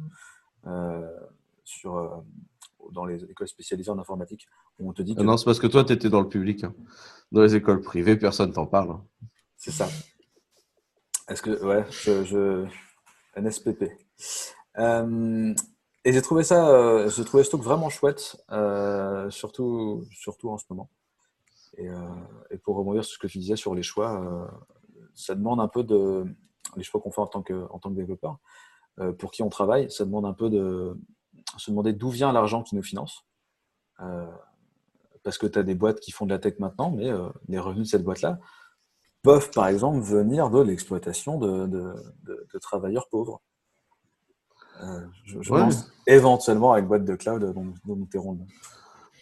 [1.64, 2.24] sur
[2.92, 4.48] dans les écoles spécialisées en informatique.
[4.80, 5.22] On te dit que...
[5.22, 6.66] Non, c'est parce que toi, tu étais dans le public.
[6.66, 6.74] Hein.
[7.32, 8.92] Dans les écoles privées, personne t'en parle.
[8.92, 9.04] Hein.
[9.56, 9.88] C'est ça.
[11.30, 11.64] Est-ce que.
[11.64, 12.24] Ouais, je.
[12.24, 12.68] je...
[13.36, 13.86] NSPP.
[14.78, 15.54] Euh,
[16.06, 16.70] et j'ai trouvé ça.
[16.70, 20.90] Euh, j'ai trouvé ce truc vraiment chouette, euh, surtout, surtout en ce moment.
[21.78, 21.98] Et, euh,
[22.52, 24.48] et, pour rebondir sur ce que tu disais sur les choix, euh,
[25.16, 26.26] ça demande un peu de.
[26.76, 28.40] Les choix qu'on fait en tant que, en tant que développeur,
[29.20, 30.98] pour qui on travaille, ça demande un peu de
[31.58, 33.26] se demander d'où vient l'argent qui nous finance.
[34.02, 34.26] Euh,
[35.24, 37.60] parce que tu as des boîtes qui font de la tech maintenant, mais euh, les
[37.60, 38.40] revenus de cette boîte-là
[39.22, 43.42] peuvent, par exemple, venir de l'exploitation de, de, de, de, travailleurs pauvres.
[44.82, 45.62] Euh, je, je ouais.
[45.62, 48.48] pense éventuellement à une boîte de cloud dont, dont nous.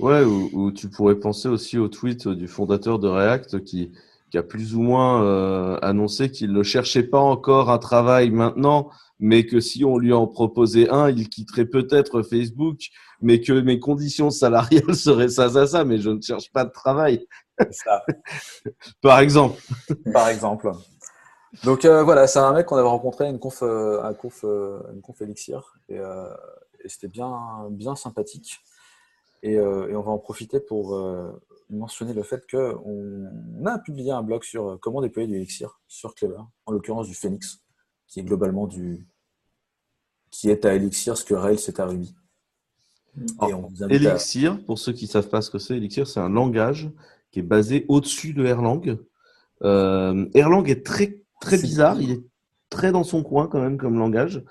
[0.02, 3.91] Ouais, ou, ou, tu pourrais penser aussi au tweet du fondateur de React qui,
[4.32, 8.89] qui a plus ou moins euh, annoncé qu'il ne cherchait pas encore un travail maintenant,
[9.20, 12.80] mais que si on lui en proposait un, il quitterait peut-être Facebook,
[13.22, 16.72] mais que mes conditions salariales seraient ça, ça, ça, mais je ne cherche pas de
[16.72, 17.28] travail.
[17.70, 18.04] Ça.
[19.02, 19.62] Par exemple.
[20.12, 20.72] Par exemple.
[21.64, 24.16] Donc euh, voilà, c'est un mec qu'on avait rencontré à une conf, euh, à une
[24.16, 26.34] conf, euh, une conf Elixir, et, euh,
[26.84, 28.62] et c'était bien, bien sympathique.
[29.44, 30.98] Et, euh, et, on va en profiter pour
[31.70, 36.42] mentionner le fait qu'on a publié un blog sur comment déployer du Elixir sur Clever,
[36.66, 37.64] en l'occurrence du Phoenix,
[38.08, 39.08] qui est globalement du
[40.30, 42.16] qui est à Elixir ce que Rails est à Ruby.
[43.39, 44.58] Alors, Elixir, à...
[44.66, 46.89] pour ceux qui ne savent pas ce que c'est, Elixir, c'est un langage
[47.32, 48.98] qui est basé au-dessus de Erlang.
[49.64, 52.24] Euh, Erlang est très très bizarre, il est
[52.72, 54.44] très dans son coin quand même comme langage.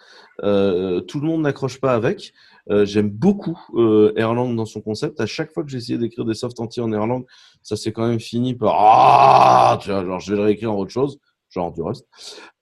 [0.45, 2.33] Euh, tout le monde n'accroche pas avec.
[2.71, 5.21] Euh, J'aime beaucoup euh, Erlang dans son concept.
[5.21, 7.25] À chaque fois que j'ai essayé d'écrire des soft entiers en Erlang,
[7.62, 11.18] ça s'est quand même fini par ah, je vais le réécrire en autre chose,
[11.49, 12.07] genre du Rust.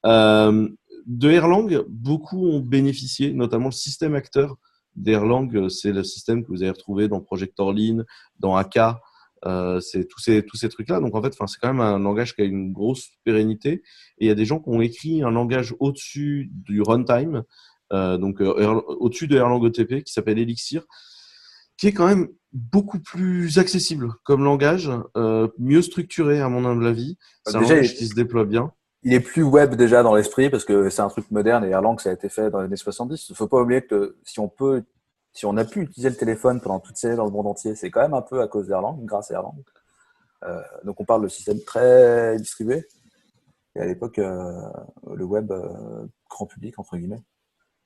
[0.07, 0.69] Euh,
[1.07, 4.57] de Erlang, beaucoup ont bénéficié, notamment le système acteur
[4.95, 8.05] d'Erlang, c'est le système que vous avez retrouvé dans Projector Lean,
[8.39, 8.79] dans AK,
[9.45, 11.99] euh, c'est tous ces tous ces trucs là donc en fait c'est quand même un
[11.99, 13.83] langage qui a une grosse pérennité.
[14.19, 17.43] Et il y a des gens qui ont écrit un langage au-dessus du runtime
[17.93, 20.85] euh, donc euh, au-dessus de Erlang OTP qui s'appelle Elixir
[21.77, 24.91] qui est quand même beaucoup plus accessible comme langage
[25.59, 27.17] mieux structuré à mon humble avis.
[27.47, 28.73] C'est un langage qui se déploie bien.
[29.05, 32.01] Il est plus web déjà dans l'esprit parce que c'est un truc moderne et Erlang
[32.01, 34.49] ça a été fait dans les années 70 il faut pas oublier que si on
[34.49, 34.83] peut
[35.39, 37.77] si on a pu utiliser le téléphone pendant toutes ces années dans le monde entier,
[37.77, 39.55] c'est quand même un peu à cause d'Erlang, grâce à Erlang.
[40.43, 42.89] Euh, donc on parle de système très distribué.
[43.77, 44.61] Et à l'époque, euh,
[45.15, 47.23] le web euh, grand public, entre guillemets,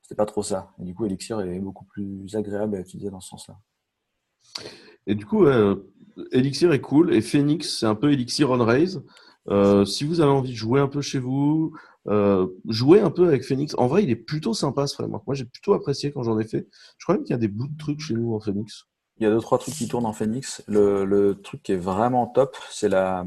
[0.00, 0.70] c'était pas trop ça.
[0.80, 3.58] Et du coup, Elixir est beaucoup plus agréable à utiliser dans ce sens-là.
[5.06, 5.46] Et du coup,
[6.30, 7.12] Elixir est cool.
[7.12, 9.02] Et Phoenix, c'est un peu Elixir on Rails.
[9.48, 11.76] Euh, si vous avez envie de jouer un peu chez vous,
[12.08, 13.74] euh, jouer un peu avec Phoenix.
[13.78, 15.26] En vrai, il est plutôt sympa ce framework.
[15.26, 16.68] Moi, j'ai plutôt apprécié quand j'en ai fait.
[16.98, 18.86] Je crois même qu'il y a des bouts de trucs chez nous en Phoenix.
[19.18, 20.62] Il y a deux, trois trucs qui tournent en Phoenix.
[20.66, 23.24] Le, truc qui est vraiment top, c'est la,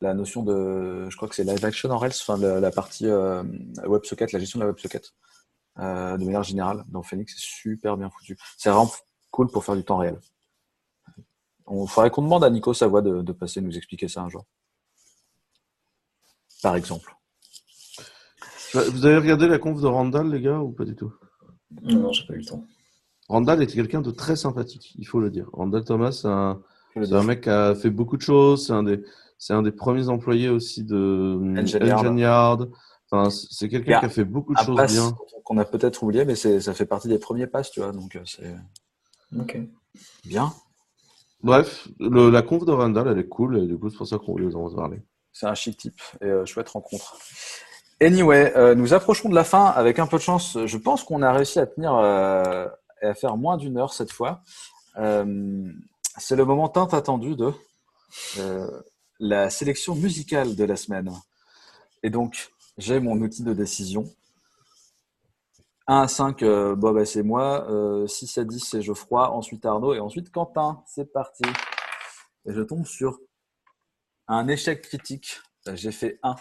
[0.00, 3.42] la notion de, je crois que c'est live action en Rails, enfin la, partie euh,
[3.84, 5.12] WebSocket, la gestion de la WebSocket,
[5.78, 6.84] euh, de manière générale.
[6.88, 8.36] Dans Phoenix, c'est super bien foutu.
[8.56, 8.90] C'est vraiment
[9.30, 10.18] cool pour faire du temps réel.
[11.66, 14.44] On faudrait qu'on demande à Nico Savoie de, de passer nous expliquer ça un jour.
[16.64, 17.14] Par exemple.
[18.72, 21.12] Vous avez regardé la conf de Randall, les gars, ou pas du tout?
[21.82, 22.64] Non, non, j'ai pas eu le temps.
[23.28, 25.50] Randall était quelqu'un de très sympathique, il faut le dire.
[25.52, 26.62] Randall Thomas, c'est un,
[27.22, 28.66] mec qui a fait beaucoup de choses.
[28.66, 29.04] C'est un des,
[29.36, 30.96] c'est un des premiers employés aussi de
[31.38, 32.06] hum, Engine Yard.
[32.06, 32.70] Engine Yard.
[33.10, 35.14] Enfin, c'est quelqu'un a qui a fait beaucoup de Un choses pass bien.
[35.44, 38.16] qu'on a peut-être oublié, mais c'est- ça fait partie des premiers passes, tu vois, donc
[38.16, 38.54] euh, c'est
[39.38, 39.58] Ok.
[40.24, 40.50] bien.
[41.42, 44.16] Bref, le- la conf de Randall, elle est cool, et du coup, c'est pour ça
[44.16, 45.02] qu'on voulait vous en parler.
[45.34, 47.18] C'est un chic type et euh, chouette rencontre.
[48.00, 50.56] Anyway, euh, nous approchons de la fin avec un peu de chance.
[50.64, 52.66] Je pense qu'on a réussi à tenir euh,
[53.02, 54.42] et à faire moins d'une heure cette fois.
[54.96, 57.52] C'est le moment tant attendu de
[59.18, 61.10] la sélection musicale de la semaine.
[62.02, 64.04] Et donc, j'ai mon outil de décision.
[65.86, 67.66] 1 à 5, euh, bon, bah, c'est moi.
[67.70, 69.30] Euh, 6 à 10, c'est Geoffroy.
[69.30, 69.94] Ensuite Arnaud.
[69.94, 70.82] Et ensuite Quentin.
[70.86, 71.44] C'est parti.
[72.46, 73.18] Et je tombe sur
[74.28, 75.40] un échec critique.
[75.68, 76.36] Euh, J'ai fait 1.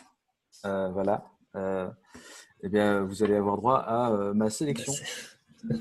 [0.66, 1.24] Euh, voilà.
[1.56, 1.88] Euh,
[2.64, 4.94] eh bien, vous allez avoir droit à euh, ma sélection.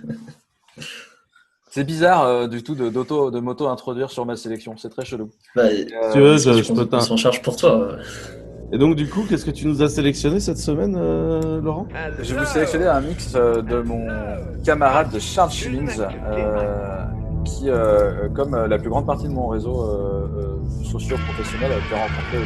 [1.71, 4.77] C'est bizarre euh, du tout de, d'auto, de m'auto-introduire sur ma sélection.
[4.77, 5.31] C'est très chelou.
[5.57, 7.97] Bah, Euh, tu veux, je, je, je peux on t'in- s'en charge pour toi.
[8.73, 11.87] Et donc, du coup, qu'est-ce que tu nous as sélectionné cette semaine, euh, Laurent?
[12.21, 14.07] Je vais vous sélectionner un mix euh, de mon
[14.65, 17.05] camarade de Charles Schillings, euh,
[17.45, 21.77] qui, euh, comme euh, la plus grande partie de mon réseau euh, euh, socio-professionnel, a
[21.77, 22.39] été rencontré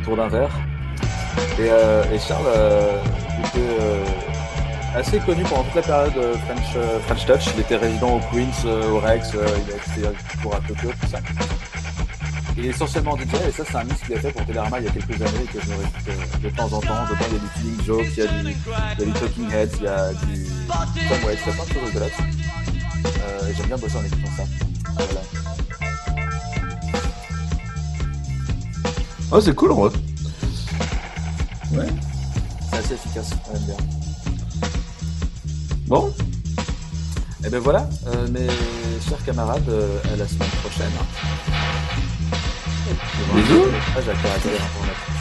[0.00, 0.50] autour, d'un verre.
[1.58, 3.02] Et, euh, Charles euh,
[3.40, 4.04] était euh,
[4.94, 7.54] assez connu pendant toute la période euh, French, euh, French Touch.
[7.54, 9.72] Il était résident au Queens, euh, au Rex, euh, il
[10.04, 11.18] a été pour à Tokyo, tout ça.
[12.56, 14.86] Il est essentiellement DJ et ça c'est un mix qu'il a fait pour Télérama il
[14.86, 17.04] y a quelques années et que je me euh, de temps en temps.
[17.08, 18.56] Dedans il y a du Killing il y a du,
[18.98, 21.64] il y a du Talking Heads, il y a du Tom il y a plein
[21.64, 22.47] de choses.
[23.06, 24.42] Euh, J'aime bien bosser en écoutant ça.
[24.96, 25.20] Voilà.
[29.32, 29.90] Ah, c'est cool, en vrai.
[31.72, 31.86] Ouais.
[32.70, 33.76] C'est assez efficace, on aime bien.
[35.86, 36.12] Bon,
[37.44, 38.46] Et ben voilà, euh, mes
[39.08, 40.90] chers camarades, euh, à la semaine prochaine.
[43.34, 43.64] Bisous.
[43.96, 45.14] Ah, j'ai un caractère informatique.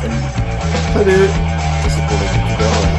[0.00, 0.22] Salut.
[0.94, 1.28] salut
[1.82, 2.78] Ça c'est pour les youtubeurs.
[2.84, 2.91] euh,